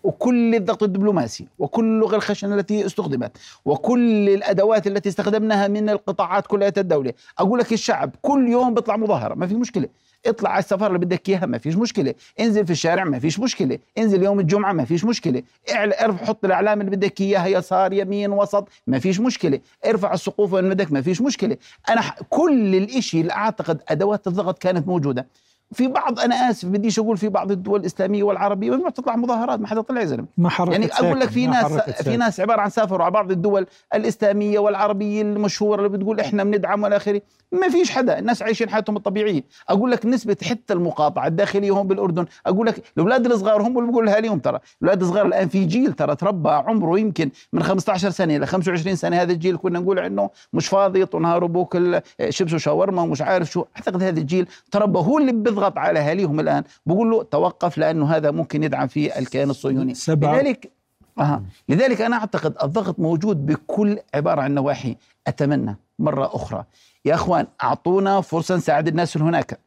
وكل 0.07 0.55
الضغط 0.55 0.83
الدبلوماسي 0.83 1.47
وكل 1.59 1.85
اللغة 1.85 2.15
الخشنة 2.15 2.55
التي 2.55 2.85
استخدمت 2.85 3.37
وكل 3.65 4.29
الأدوات 4.29 4.87
التي 4.87 5.09
استخدمناها 5.09 5.67
من 5.67 5.89
القطاعات 5.89 6.47
كلها 6.47 6.73
الدولة. 6.77 7.13
أقول 7.39 7.59
لك 7.59 7.73
الشعب 7.73 8.11
كل 8.21 8.47
يوم 8.47 8.73
بيطلع 8.73 8.97
مظاهرة 8.97 9.33
ما 9.35 9.47
في 9.47 9.55
مشكلة. 9.55 9.87
اطلع 10.25 10.49
على 10.49 10.59
السفارة 10.59 10.87
اللي 10.87 11.05
بدك 11.05 11.29
إياها 11.29 11.45
ما 11.45 11.57
فيش 11.57 11.75
مشكلة. 11.75 12.13
انزل 12.39 12.65
في 12.65 12.71
الشارع 12.71 13.03
ما 13.03 13.19
فيش 13.19 13.39
مشكلة. 13.39 13.79
انزل 13.97 14.23
يوم 14.23 14.39
الجمعة 14.39 14.73
ما 14.73 14.85
فيش 14.85 15.05
مشكلة. 15.05 15.43
ارفع 15.75 16.25
حط 16.25 16.45
الإعلام 16.45 16.81
اللي 16.81 16.91
بدك 16.91 17.21
إياها 17.21 17.47
يسار 17.47 17.93
يمين 17.93 18.31
وسط 18.31 18.67
ما 18.87 18.99
فيش 18.99 19.19
مشكلة. 19.19 19.59
ارفع 19.85 20.13
السقوف 20.13 20.53
وين 20.53 20.69
بدك 20.69 20.91
ما 20.91 21.01
فيش 21.01 21.21
مشكلة. 21.21 21.57
أنا 21.89 22.01
كل 22.29 22.75
الإشي 22.75 23.21
اللي 23.21 23.33
أعتقد 23.33 23.81
أدوات 23.89 24.27
الضغط 24.27 24.57
كانت 24.57 24.87
موجودة. 24.87 25.27
في 25.73 25.87
بعض 25.87 26.19
أنا 26.19 26.49
آسف 26.49 26.67
بديش 26.67 26.99
أقول 26.99 27.17
في 27.17 27.29
بعض 27.29 27.51
الدول 27.51 27.79
الإسلامية 27.79 28.23
والعربية 28.23 28.71
ممنوع 28.71 28.89
تطلع 28.89 29.15
مظاهرات 29.15 29.59
ما 29.59 29.67
حدا 29.67 29.81
طلع 29.81 30.01
يا 30.01 30.05
زلمه 30.05 30.27
ما 30.37 30.49
يعني 30.59 30.85
أقول 30.93 31.19
لك 31.19 31.29
في 31.29 31.47
ناس 31.47 31.73
في. 32.01 32.17
ناس 32.17 32.39
عبارة 32.39 32.61
عن 32.61 32.69
سافروا 32.69 33.03
على 33.03 33.11
بعض 33.11 33.31
الدول 33.31 33.65
الإسلامية 33.95 34.59
والعربية 34.59 35.21
المشهورة 35.21 35.85
اللي 35.85 35.97
بتقول 35.97 36.19
إحنا 36.19 36.43
بندعم 36.43 36.83
والى 36.83 36.95
آخره. 36.95 37.21
ما 37.51 37.69
فيش 37.69 37.91
حدا 37.91 38.19
الناس 38.19 38.41
عايشين 38.41 38.69
حياتهم 38.69 38.97
الطبيعية. 38.97 39.43
أقول 39.69 39.91
لك 39.91 40.05
نسبة 40.05 40.37
حتى 40.43 40.73
المقاطعة 40.73 41.27
الداخلية 41.27 41.71
هون 41.71 41.87
بالأردن. 41.87 42.25
أقول 42.45 42.67
لك 42.67 42.83
الأولاد 42.97 43.25
الصغار 43.25 43.61
هم 43.61 43.79
اللي 43.79 43.91
بقولها 43.91 44.17
اليوم 44.19 44.39
ترى. 44.39 44.59
الأولاد 44.81 45.01
الصغار 45.01 45.25
الآن 45.25 45.47
في 45.47 45.65
جيل 45.65 45.93
ترى 45.93 46.15
تربى 46.15 46.49
عمره 46.49 46.99
يمكن 46.99 47.29
من 47.53 47.63
15 47.63 48.09
سنة 48.09 48.37
ل 48.37 48.47
25 48.47 48.95
سنة. 48.95 49.21
هذا 49.21 49.31
الجيل 49.31 49.57
كنا 49.57 49.79
نقول 49.79 49.99
عنه 49.99 50.29
مش 50.53 50.67
فاضي 50.67 51.05
طول 51.05 51.21
نهاره 51.21 51.45
بوكل 51.45 52.01
شيبس 52.29 52.53
وشاورما 52.53 53.01
ومش 53.01 53.21
عارف 53.21 53.51
شو. 53.51 53.65
أعتقد 53.77 54.03
هذا 54.03 54.19
الجيل 54.19 54.47
تربى 54.71 54.99
هو 54.99 55.17
اللي 55.17 55.31
بيضغط 55.57 55.77
على 55.77 55.99
اهاليهم 55.99 56.39
الآن. 56.39 56.63
بقول 56.85 57.11
له 57.11 57.23
توقف 57.23 57.77
لأنه 57.77 58.15
هذا 58.15 58.31
ممكن 58.31 58.63
يدعم 58.63 58.87
في 58.87 59.19
الكيان 59.19 59.49
الصهيوني. 59.49 59.93
لذلك 60.07 60.71
آه. 61.19 61.43
لذلك 61.69 62.01
أنا 62.01 62.15
أعتقد 62.15 62.55
الضغط 62.63 62.99
موجود 62.99 63.45
بكل 63.45 63.99
عبارة 64.13 64.41
عن 64.41 64.53
نواحي. 64.53 64.95
أتمنى 65.27 65.77
مرة 65.99 66.35
أخرى. 66.35 66.65
يا 67.05 67.15
أخوان 67.15 67.47
أعطونا 67.63 68.21
فرصة 68.21 68.55
نساعد 68.55 68.87
الناس 68.87 69.15
اللي 69.15 69.27
هناك. 69.27 69.59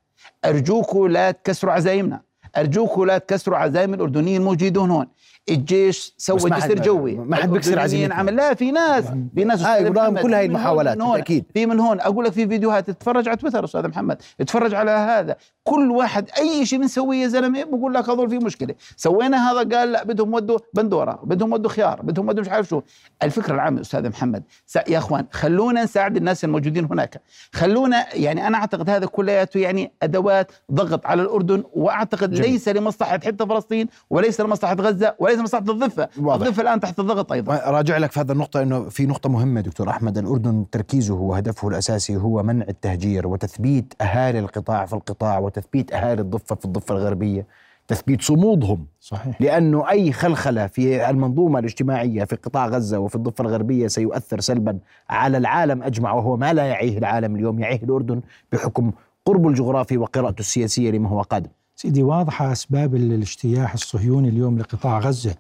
ارجوكم 0.44 1.06
لا 1.06 1.30
تكسروا 1.30 1.72
عزايمنا. 1.72 2.20
ارجوكم 2.56 3.04
لا 3.04 3.18
تكسروا 3.18 3.58
عزايم 3.58 3.94
الأردنيين 3.94 4.40
الموجودين 4.40 4.90
هون. 4.90 5.06
الجيش 5.50 6.14
سوى 6.18 6.50
جسر 6.50 6.74
جوي. 6.74 7.14
ما 7.14 7.36
حد 7.36 7.50
بيكسر 7.50 7.78
عزيمتنا. 7.78 8.14
عمل 8.14 8.36
لا 8.36 8.54
في 8.54 8.70
ناس 8.70 9.04
في 9.34 9.44
ناس 9.44 9.62
هاي 9.62 9.90
كل 10.22 10.34
هاي 10.34 10.46
المحاولات 10.46 11.00
أكيد. 11.00 11.44
في 11.54 11.66
من 11.66 11.80
هون. 11.80 12.00
أقول 12.00 12.24
لك 12.24 12.32
في 12.32 12.48
فيديوهات 12.48 12.90
تتفرج 12.90 13.28
على 13.28 13.36
تويتر 13.36 13.64
أستاذ 13.64 13.88
محمد. 13.88 14.22
اتفرج 14.40 14.74
على 14.74 14.90
هذا. 14.90 15.36
كل 15.64 15.90
واحد 15.90 16.30
أي 16.38 16.66
شيء 16.66 16.78
بنسويه 16.78 17.22
يا 17.22 17.28
زلمة 17.28 17.64
بقول 17.64 17.94
لك 17.94 18.08
هذول 18.08 18.30
في 18.30 18.38
مشكلة. 18.38 18.74
سوينا 18.96 19.50
هذا 19.50 19.76
قال 19.76 19.92
لا 19.92 20.04
بدهم 20.04 20.34
ودوا 20.34 20.58
بندورة 20.74 21.20
بدهم 21.24 21.52
ودوا 21.52 21.70
خيار 21.70 22.02
بدهم 22.02 22.28
ودوا 22.28 22.42
مش 22.42 22.48
عارف 22.48 22.68
شو. 22.68 22.82
الفكرة 23.22 23.54
العامه 23.54 23.80
أستاذ 23.80 24.08
محمد 24.08 24.42
يا 24.88 24.98
أخوان 24.98 25.26
خلونا 25.30 25.84
نساعد 25.84 26.16
الناس 26.16 26.44
الموجودين 26.44 26.84
هناك. 26.84 27.22
خلونا 27.52 28.06
يعني 28.14 28.46
أنا 28.46 28.58
أعتقد 28.58 28.90
هذا 28.90 29.06
كلياته 29.06 29.60
يعني 29.60 29.92
أدوات 30.02 30.52
ضغط 30.72 31.06
على 31.06 31.22
الأردن 31.22 31.64
وأعتقد 31.72 32.34
جميل. 32.34 32.50
ليس 32.50 32.68
لمصلحة 32.68 33.12
حتى 33.12 33.46
فلسطين 33.46 33.88
وليس 34.10 34.40
لمصلحة 34.40 34.74
غزة 34.74 35.14
وليس 35.18 35.39
لمصلحه 35.40 35.64
الضفه 35.70 36.08
واضح. 36.18 36.46
الضفه 36.46 36.62
الآن 36.62 36.80
تحت 36.80 37.00
الضغط 37.00 37.32
أيضا. 37.32 37.56
راجع 37.66 37.98
لك 37.98 38.12
في 38.12 38.20
هذا 38.20 38.32
النقطة 38.32 38.62
إنه 38.62 38.88
في 38.88 39.06
نقطة 39.06 39.28
مهمة 39.28 39.60
دكتور 39.60 39.90
أحمد. 39.90 40.18
الأردن 40.18 40.64
تركيزه 40.72 41.14
وهدفه 41.14 41.68
الأساسي 41.68 42.16
هو 42.16 42.42
منع 42.42 42.64
التهجير 42.68 43.26
وتثبيت 43.26 43.94
أهالي 44.00 44.38
القطاع 44.38 44.86
في 44.86 44.92
القطاع 44.92 45.38
وتثبيت 45.38 45.92
أهالي 45.92 46.22
الضفة 46.22 46.56
في 46.56 46.64
الضفة 46.64 46.94
الغربية 46.94 47.46
تثبيت 47.88 48.22
صمودهم. 48.22 48.86
صحيح. 49.00 49.40
لأنه 49.42 49.90
أي 49.90 50.12
خلخلة 50.12 50.66
في 50.66 51.10
المنظومة 51.10 51.58
الاجتماعية 51.58 52.24
في 52.24 52.36
قطاع 52.36 52.66
غزة 52.66 52.98
وفي 52.98 53.16
الضفة 53.16 53.42
الغربية 53.42 53.86
سيؤثر 53.86 54.40
سلبا 54.40 54.78
على 55.10 55.38
العالم 55.38 55.82
أجمع 55.82 56.12
وهو 56.12 56.36
ما 56.36 56.52
لا 56.52 56.64
يعيه 56.64 56.98
العالم 56.98 57.36
اليوم 57.36 57.58
يعيه 57.58 57.82
الأردن 57.82 58.20
بحكم 58.52 58.92
قربه 59.26 59.48
الجغرافي 59.48 59.98
وقراءته 59.98 60.40
السياسية 60.40 60.90
لما 60.90 61.08
هو 61.08 61.22
قادم. 61.22 61.50
سيدي 61.80 62.02
واضحه 62.02 62.52
أسباب 62.52 62.94
الاجتياح 62.94 63.72
الصهيوني 63.72 64.28
اليوم 64.28 64.58
لقطاع 64.58 64.98
غزة. 64.98 65.34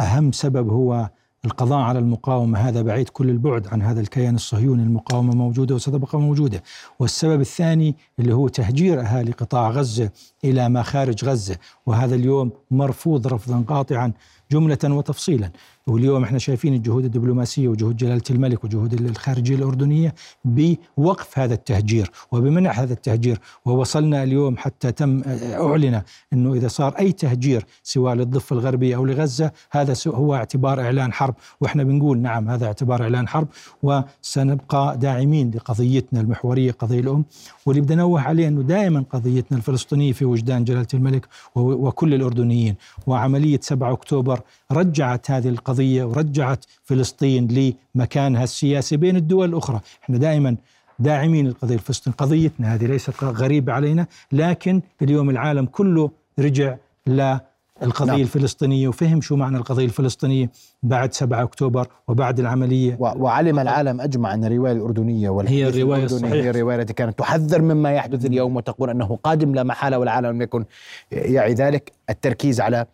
أهم 0.00 0.32
سبب 0.32 0.68
هو 0.68 1.10
القضاء 1.44 1.78
على 1.78 1.98
المقاومة. 1.98 2.58
هذا 2.58 2.82
بعيد 2.82 3.08
كل 3.08 3.30
البعد 3.30 3.66
عن 3.66 3.82
هذا 3.82 4.00
الكيان 4.00 4.34
الصهيوني. 4.34 4.82
المقاومة 4.82 5.34
موجودة 5.34 5.74
وستبقى 5.74 6.20
موجودة. 6.20 6.62
والسبب 6.98 7.40
الثاني 7.40 7.96
اللي 8.18 8.34
هو 8.34 8.48
تهجير 8.48 9.00
أهالي 9.00 9.32
قطاع 9.32 9.70
غزة 9.70 10.10
إلى 10.44 10.68
ما 10.68 10.82
خارج 10.82 11.24
غزة. 11.24 11.56
وهذا 11.86 12.14
اليوم 12.14 12.50
مرفوض 12.70 13.26
رفضا 13.26 13.64
قاطعا 13.68 14.12
جملة 14.52 14.78
وتفصيلا. 14.84 15.50
واليوم 15.86 16.24
إحنا 16.24 16.38
شايفين 16.38 16.74
الجهود 16.74 17.04
الدبلوماسية 17.04 17.68
وجهود 17.68 17.96
جلالة 17.96 18.22
الملك 18.30 18.64
وجهود 18.64 18.92
الخارجية 18.92 19.54
الأردنية 19.54 20.14
بوقف 20.44 21.38
هذا 21.38 21.54
التهجير 21.54 22.10
وبمنع 22.32 22.70
هذا 22.70 22.92
التهجير. 22.92 23.38
ووصلنا 23.64 24.22
اليوم 24.22 24.56
حتى 24.56 24.92
تم 24.92 25.22
أعلن 25.52 26.02
إنه 26.32 26.54
إذا 26.54 26.68
صار 26.68 26.98
أي 26.98 27.12
تهجير 27.12 27.66
سواء 27.82 28.14
للضفة 28.14 28.54
الغربية 28.54 28.96
أو 28.96 29.06
لغزة 29.06 29.50
هذا 29.70 29.94
هو 30.06 30.34
اعتبار 30.34 30.80
إعلان 30.80 31.12
حرب. 31.12 31.34
وإحنا 31.60 31.82
بنقول 31.84 32.18
نعم 32.18 32.48
هذا 32.48 32.66
اعتبار 32.66 33.02
إعلان 33.02 33.28
حرب. 33.28 33.48
وسنبقى 33.82 34.98
داعمين 34.98 35.50
لقضيتنا 35.50 36.20
المحورية 36.20 36.72
قضية 36.72 37.00
الأم. 37.00 37.24
واللي 37.66 37.82
بدي 37.82 37.94
انوه 37.94 38.20
عليه 38.20 38.48
إنه 38.48 38.62
دائما 38.62 39.04
قضيتنا 39.10 39.58
الفلسطينية 39.58 40.12
في 40.12 40.24
وجدان 40.24 40.64
جلالة 40.64 40.86
الملك 40.94 41.28
وكل 41.54 42.14
الأردنيين. 42.14 42.74
وعملية 43.06 43.60
7 43.62 43.92
أكتوبر 43.92 44.40
رجعت 44.72 45.30
هذه 45.30 45.48
القضية 45.48 45.69
القضية 45.70 46.04
ورجعت 46.04 46.64
فلسطين 46.84 47.72
لمكانها 47.94 48.44
السياسي 48.44 48.96
بين 48.96 49.16
الدول 49.16 49.48
الأخرى. 49.48 49.80
إحنا 50.04 50.18
دائما 50.18 50.56
داعمين 50.98 51.46
القضية 51.46 51.74
الفلسطينية. 51.74 52.16
قضيتنا 52.16 52.74
هذه 52.74 52.86
ليست 52.86 53.24
غريبة 53.24 53.72
علينا 53.72 54.06
لكن 54.32 54.82
اليوم 55.02 55.30
العالم 55.30 55.66
كله 55.66 56.10
رجع 56.38 56.76
للقضية 57.06 58.06
نعم. 58.06 58.20
الفلسطينية 58.20 58.88
وفهم 58.88 59.20
شو 59.20 59.36
معنى 59.36 59.56
القضية 59.56 59.84
الفلسطينية 59.84 60.50
بعد 60.82 61.12
7 61.12 61.42
أكتوبر 61.42 61.86
وبعد 62.08 62.40
العملية. 62.40 62.96
وعلم 63.00 63.58
العالم 63.58 64.00
أجمع 64.00 64.34
أن 64.34 64.44
الرواية 64.44 64.72
الأردنية 64.72 65.40
هي 65.46 65.68
الرواية 65.68 66.04
الصحيحة 66.04 66.34
هي 66.34 66.50
الرواية 66.50 66.76
التي 66.76 66.92
كانت 66.92 67.18
تحذر 67.18 67.62
مما 67.62 67.92
يحدث 67.92 68.26
اليوم 68.26 68.56
وتقول 68.56 68.90
أنه 68.90 69.18
قادم 69.24 69.54
لا 69.54 69.62
محالة 69.62 69.98
والعالم 69.98 70.28
لم 70.28 70.42
يكن 70.42 70.64
يعي 71.12 71.54
ذلك. 71.54 71.92
التركيز 72.10 72.60
على 72.60 72.86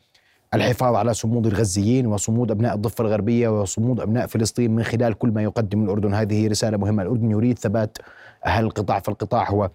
الحفاظ 0.55 0.95
على 0.95 1.15
صمود 1.15 1.47
الغزيين 1.47 2.07
وصمود 2.07 2.51
أبناء 2.51 2.75
الضفة 2.75 3.05
الغربية 3.05 3.61
وصمود 3.61 4.01
أبناء 4.01 4.27
فلسطين 4.27 4.71
من 4.75 4.83
خلال 4.83 5.15
كل 5.15 5.29
ما 5.29 5.43
يقدم 5.43 5.85
الأردن. 5.85 6.15
هذه 6.15 6.49
رسالة 6.49 6.77
مهمة. 6.77 7.03
الأردن 7.03 7.31
يريد 7.31 7.59
ثبات 7.59 7.99
أهل 8.47 8.65
القطاع 8.65 9.01
في 9.01 9.09
القطاع 9.09 9.51
هو 9.51 9.71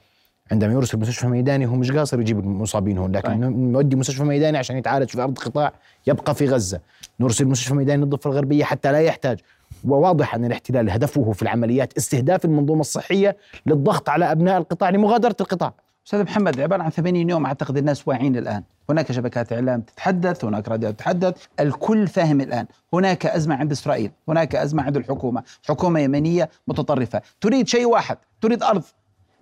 عندما 0.52 0.74
يرسل 0.74 1.00
مستشفى 1.00 1.28
ميداني 1.28 1.66
هو 1.66 1.76
مش 1.76 1.92
قاصر 1.92 2.20
يجيب 2.20 2.40
المصابين 2.40 2.98
هون 2.98 3.12
لكن 3.12 3.72
نودي 3.72 3.96
مستشفى 3.96 4.24
ميداني 4.24 4.58
عشان 4.58 4.78
يتعالج 4.78 5.10
في 5.10 5.22
أرض 5.22 5.38
قطاع 5.38 5.74
يبقى 6.08 6.36
في 6.36 6.46
غزة. 6.46 6.80
نرسل 7.20 7.46
مستشفى 7.46 7.74
ميداني 7.74 8.04
للضفة 8.04 8.30
الغربية 8.30 8.64
حتى 8.64 8.92
لا 8.92 9.00
يحتاج. 9.00 9.40
وواضح 9.84 10.36
أن 10.36 10.46
الاحتلال 10.46 10.90
هدفه 10.90 11.32
في 11.32 11.42
العمليات 11.42 11.98
استهداف 11.98 12.46
المنظومة 12.46 12.82
الصحية 12.82 13.38
للضغط 13.66 14.10
على 14.10 14.32
أبناء 14.32 14.58
القطاع 14.58 14.90
لمغادرة 14.90 15.36
القطاع. 15.42 15.74
أستاذ 16.06 16.24
محمد 16.24 16.60
عبارة 16.60 16.84
عن 16.84 16.90
80 16.90 17.30
يوم 17.30 17.46
أعتقد 17.46 17.78
الناس 17.78 18.08
واعيين 18.08 18.38
الآن. 18.38 18.64
هناك 18.90 19.12
شبكات 19.12 19.54
إعلام 19.54 19.82
تتحدث 19.82 20.46
هناك 20.46 20.70
راديو 20.70 20.92
تتحدث. 20.92 21.46
الكل 21.60 22.08
فاهم 22.08 22.42
الآن. 22.42 22.66
هناك 22.94 23.26
أزمة 23.26 23.56
عند 23.56 23.72
إسرائيل 23.72 24.12
هناك 24.28 24.56
أزمة 24.56 24.84
عند 24.84 24.98
الحكومة. 24.98 25.44
حكومة 25.68 26.00
يمنية 26.00 26.50
متطرفة. 26.68 27.22
تريد 27.42 27.68
شيء 27.68 27.86
واحد 27.86 28.18
تريد 28.42 28.64
أرض. 28.64 28.84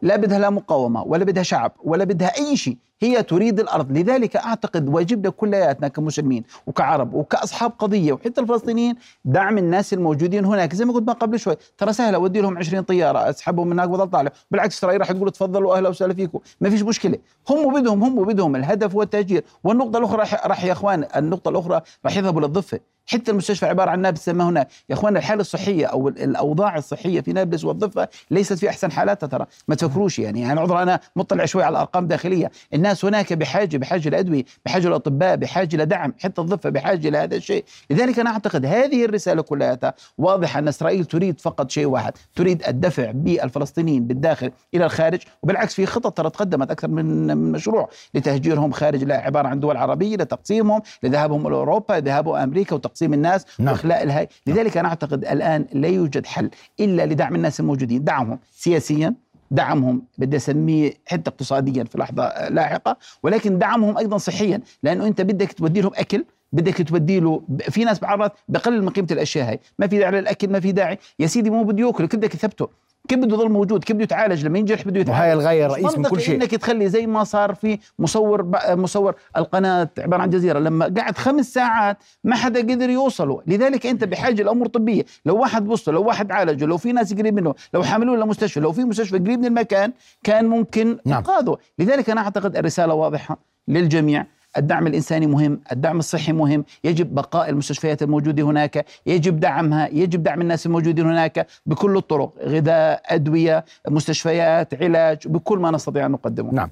لا 0.02 0.16
بدها 0.16 0.40
لا 0.40 0.50
مقاومة 0.50 1.04
ولا 1.04 1.24
بدها 1.26 1.44
شعب 1.44 1.72
ولا 1.84 2.04
بدها 2.04 2.38
أي 2.38 2.58
شيء. 2.58 2.78
هي 3.02 3.24
تريد 3.24 3.60
الأرض. 3.60 3.92
لذلك 3.92 4.36
أعتقد 4.36 4.90
واجبنا 4.90 5.30
كلياتنا 5.30 5.88
كمسلمين 5.88 6.44
وكعرب 6.68 7.14
وكأصحاب 7.14 7.72
قضية 7.80 8.14
وحتى 8.14 8.42
الفلسطينيين 8.42 8.96
دعم 9.26 9.58
الناس 9.58 9.94
الموجودين 9.94 10.46
هناك. 10.46 10.76
زي 10.76 10.86
ما 10.86 10.94
قلت 10.94 11.08
ما 11.08 11.14
قبل 11.14 11.40
شوي 11.40 11.56
ترى 11.78 11.94
سهل 11.94 12.16
أودي 12.16 12.42
لهم 12.42 12.58
20 12.58 12.84
طيارة 12.84 13.30
أسحبهم 13.30 13.68
من 13.68 13.80
هناك 13.80 13.90
وضل 13.90 14.10
طالع 14.10 14.32
بالعكس 14.52 14.78
إسرائيل 14.78 15.02
راح 15.02 15.12
تقول 15.12 15.32
تفضلوا 15.32 15.78
أهلا 15.78 15.90
وسهلا 15.90 16.14
فيكم. 16.14 16.40
ما 16.62 16.70
فيش 16.70 16.82
مشكلة. 16.82 17.18
هم 17.50 17.74
بدهم 17.82 18.04
هم 18.04 18.24
بدهم 18.26 18.56
الهدف 18.56 18.96
هو 18.96 19.02
التهجير. 19.02 19.44
والنقطة 19.64 19.98
الأخرى 19.98 20.24
راح 20.46 20.64
يا 20.66 20.72
إخوان 20.72 21.06
النقطة 21.16 21.50
الأخرى 21.50 21.82
راح 22.06 22.18
يذهبوا 22.18 22.42
للضفة. 22.42 22.80
حتى 23.06 23.32
المستشفى 23.32 23.66
عبارة 23.66 23.90
عن 23.92 24.00
نابلس 24.02 24.30
ما 24.30 24.50
هناك 24.50 24.68
يا 24.90 24.96
إخوان 24.96 25.18
الحالة 25.18 25.42
الصحية 25.42 25.86
أو 25.86 26.08
الأوضاع 26.08 26.78
الصحية 26.78 27.22
في 27.22 27.34
نابلس 27.34 27.64
والضفة 27.66 28.08
ليست 28.32 28.54
في 28.54 28.70
أحسن 28.70 28.92
حالاتها 28.92 29.28
ترى. 29.28 29.46
ما 29.68 29.76
تفكروش 29.76 30.20
يعني. 30.20 30.52
أنا 30.52 30.62
عذر 30.62 30.82
أنا 30.82 31.00
مطلع 31.16 31.46
شوي 31.46 31.64
على 31.64 31.74
الأرقام 31.74 32.08
داخليه 32.08 32.52
الناس 32.74 32.89
الناس 32.90 33.06
هناك 33.06 33.34
بحاجة 33.34 33.78
بحاجة 33.78 34.10
لأدوية 34.10 34.44
بحاجة 34.66 34.90
لأطباء 34.90 35.36
بحاجة 35.36 35.76
لدعم 35.78 36.14
حتى 36.20 36.42
الضفة 36.42 36.70
بحاجة 36.70 37.10
لهذا 37.10 37.36
الشيء. 37.36 37.66
لذلك 37.90 38.20
أنا 38.20 38.30
أعتقد 38.30 38.66
هذه 38.66 39.06
الرسالة 39.06 39.42
كلها 39.42 39.94
واضحة 40.18 40.60
أن 40.60 40.68
إسرائيل 40.68 41.06
تريد 41.06 41.40
فقط 41.42 41.72
شيء 41.72 41.86
واحد 41.86 42.14
تريد 42.36 42.64
الدفع 42.68 43.12
بالفلسطينيين 43.12 44.08
بالداخل 44.08 44.52
إلى 44.74 44.86
الخارج 44.86 45.20
وبالعكس 45.44 45.74
في 45.74 45.86
خطط 45.86 46.18
ترى 46.18 46.30
تقدمت 46.30 46.72
أكثر 46.72 46.88
من 46.88 47.38
مشروع 47.52 47.90
لتهجيرهم 48.14 48.72
خارج 48.72 49.04
لا 49.04 49.18
عبارة 49.18 49.48
عن 49.48 49.60
دول 49.60 49.78
عربية 49.78 50.16
لتقسيمهم 50.16 50.82
لذهابهم 51.04 51.48
إلى 51.48 51.56
أوروبا 51.56 51.94
لذهاب 51.94 52.30
أمريكا 52.30 52.76
وتقسيم 52.76 53.14
الناس 53.14 53.46
نعم. 53.60 53.74
وإخلاء 53.74 54.04
الهي 54.04 54.28
لذلك 54.48 54.78
أنا 54.78 54.88
أعتقد 54.88 55.26
الآن 55.26 55.66
لا 55.74 55.88
يوجد 55.88 56.26
حل 56.26 56.50
إلا 56.80 57.06
لدعم 57.06 57.36
الناس 57.36 57.60
الموجودين. 57.60 58.04
دعمهم 58.04 58.40
سياسيا 58.52 59.16
دعمهم 59.52 60.02
بدي 60.18 60.38
أسميه 60.38 60.94
حتى 61.06 61.30
اقتصاديا 61.30 61.84
في 61.84 61.98
لحظة 61.98 62.50
لاحقة 62.50 62.98
ولكن 63.24 63.58
دعمهم 63.58 63.98
أيضا 63.98 64.18
صحيا 64.18 64.62
لأنه 64.84 65.08
أنت 65.08 65.22
بدك 65.22 65.52
تودي 65.54 65.82
لهم 65.82 65.92
أكل 65.96 66.26
بدك 66.54 66.88
تودي 66.88 67.20
له 67.20 67.42
في 67.60 67.84
ناس 67.84 68.00
بعرض 68.00 68.32
بقلل 68.48 68.84
من 68.84 68.90
قيمة 68.90 69.08
الأشياء 69.12 69.50
هاي 69.50 69.60
ما 69.80 69.88
في 69.88 69.98
داعي 69.98 70.12
للأكل 70.12 70.50
ما 70.50 70.60
في 70.60 70.72
داعي 70.72 70.98
يا 71.20 71.28
سيدي 71.28 71.50
مو 71.50 71.64
بده 71.64 71.88
يأكل 71.88 72.08
بدك 72.08 72.32
تثبته 72.32 72.68
كيف 73.10 73.20
بده 73.20 73.36
يضل 73.36 73.50
موجود؟ 73.50 73.84
كيف 73.84 73.96
بده 73.96 74.04
يتعالج؟ 74.04 74.46
لما 74.46 74.60
ينجرح 74.60 74.88
بده 74.88 75.00
يتعالج. 75.00 75.20
وهي 75.20 75.34
الغاية 75.34 75.66
الرئيس 75.66 75.98
من 75.98 76.04
كل 76.04 76.22
شيء. 76.22 76.36
إنك 76.36 76.52
تخلي 76.52 76.90
زي 76.90 77.08
ما 77.08 77.24
صار 77.24 77.56
في 77.56 77.80
مصور 78.00 78.52
مصور 78.70 79.16
القناة 79.38 79.90
عبارة 79.98 80.22
عن 80.22 80.30
جزيرة. 80.30 80.60
لما 80.60 80.94
قعد 80.98 81.18
خمس 81.18 81.54
ساعات 81.54 81.98
ما 82.24 82.36
حدا 82.36 82.60
قدر 82.60 82.90
يوصله. 82.90 83.42
لذلك 83.48 83.86
أنت 83.86 84.04
بحاجة 84.04 84.44
لأمور 84.44 84.68
طبية. 84.68 85.06
لو 85.26 85.38
واحد 85.38 85.66
بص 85.66 85.90
لو 85.90 86.04
واحد 86.04 86.32
عالجه 86.32 86.66
لو 86.66 86.78
في 86.78 86.92
ناس 86.92 87.14
قريب 87.14 87.34
منه 87.34 87.56
لو 87.74 87.84
حملوه 87.84 88.18
لمستشفى 88.18 88.60
لو 88.60 88.72
في 88.72 88.84
مستشفى 88.84 89.18
قريب 89.18 89.40
من 89.40 89.46
المكان 89.46 89.94
كان 90.24 90.46
ممكن 90.46 90.98
نعم. 91.06 91.18
انقاذه 91.18 91.58
لذلك 91.80 92.10
أنا 92.10 92.22
أعتقد 92.22 92.58
الرسالة 92.58 92.94
واضحة 92.94 93.38
للجميع. 93.68 94.26
الدعم 94.60 94.88
الإنساني 94.88 95.28
مهم، 95.28 95.62
الدعم 95.72 96.00
الصحي 96.00 96.32
مهم، 96.32 96.66
يجب 96.84 97.16
بقاء 97.16 97.50
المستشفيات 97.50 98.04
الموجودة 98.04 98.44
هناك، 98.44 98.86
يجب 99.06 99.40
دعمها، 99.40 99.88
يجب 99.88 100.24
دعم 100.24 100.42
الناس 100.42 100.66
الموجودين 100.66 101.06
هناك 101.06 101.48
بكل 101.66 101.98
الطرق، 101.98 102.34
غذاء، 102.46 103.02
أدوية، 103.06 103.66
مستشفيات، 103.88 104.84
علاج، 104.84 105.28
بكل 105.28 105.60
ما 105.60 105.72
نستطيع 105.72 106.06
أن 106.06 106.12
نقدمه. 106.12 106.54
نعم. 106.54 106.70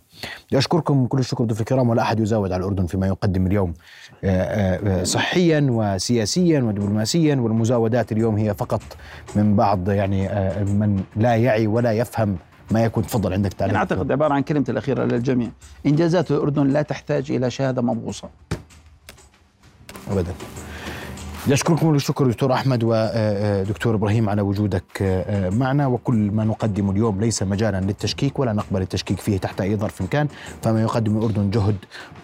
اشكركم 0.53 1.05
كل 1.05 1.19
الشكر 1.19 1.43
ضيوف 1.43 1.59
الكرام 1.59 1.89
ولا 1.89 2.01
أحد 2.01 2.19
يزود 2.19 2.51
على 2.51 2.59
الأردن 2.59 2.85
فيما 2.85 3.07
يقدم 3.07 3.47
اليوم 3.47 3.73
آه، 4.23 5.01
آه، 5.01 5.03
صحيا 5.03 5.67
وسياسيا 5.71 6.61
ودبلوماسيا 6.61 7.35
والمزاودات 7.35 8.11
اليوم 8.11 8.37
هي 8.37 8.53
فقط 8.53 8.81
من 9.35 9.55
بعض 9.55 9.89
يعني 9.89 10.29
آه، 10.29 10.63
من 10.63 11.03
لا 11.15 11.35
يعي 11.35 11.67
ولا 11.67 11.91
يفهم 11.91 12.37
ما 12.71 12.83
يكون 12.83 13.05
تفضل 13.05 13.33
عندك 13.33 13.53
تعليق. 13.53 13.71
أنا 13.71 13.79
أعتقد 13.79 14.11
عبارة 14.11 14.33
عن 14.33 14.41
كلمة 14.41 14.65
الأخيرة 14.69 15.03
للجميع. 15.03 15.49
إنجازات 15.85 16.31
الأردن 16.31 16.67
لا 16.67 16.81
تحتاج 16.81 17.31
إلى 17.31 17.51
شهادة 17.51 17.81
مبغوصة. 17.81 18.29
أبدا. 20.11 20.33
أشكركم 21.51 21.95
الشكر 21.95 22.27
دكتور 22.27 22.53
أحمد 22.53 22.83
ودكتور 22.83 23.95
إبراهيم 23.95 24.29
على 24.29 24.41
وجودك 24.41 24.83
آه، 25.01 25.49
معنا. 25.49 25.87
وكل 25.87 26.15
ما 26.15 26.43
نقدمه 26.43 26.91
اليوم 26.91 27.21
ليس 27.21 27.43
مجالا 27.43 27.81
للتشكيك 27.81 28.39
ولا 28.39 28.53
نقبل 28.53 28.81
التشكيك 28.81 29.19
فيه 29.19 29.37
تحت 29.37 29.61
أي 29.61 29.75
ظرف 29.75 30.03
كان. 30.03 30.27
فما 30.61 30.81
يقدم 30.81 31.17
الأردن 31.17 31.49
جهد 31.49 31.75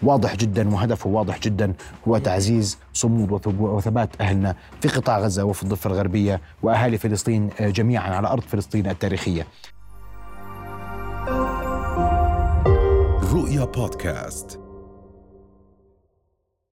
واضح 0.02 0.36
جدا 0.36 0.74
وهدفه 0.74 1.10
واضح 1.10 1.38
جدا 1.38 1.72
هو 2.08 2.18
تعزيز 2.18 2.78
صمود 2.92 3.46
وثبات 3.60 4.10
أهلنا 4.20 4.54
في 4.80 4.88
قطاع 4.88 5.18
غزة 5.18 5.44
وفي 5.44 5.62
الضفة 5.62 5.90
الغربية 5.90 6.40
وأهالي 6.62 6.98
فلسطين 6.98 7.50
آه، 7.60 7.70
جميعا 7.70 8.14
على 8.14 8.28
أرض 8.28 8.42
فلسطين 8.42 8.86
التاريخية. 8.86 9.46
رؤيا 13.34 13.64
بودكاست. 13.64 14.63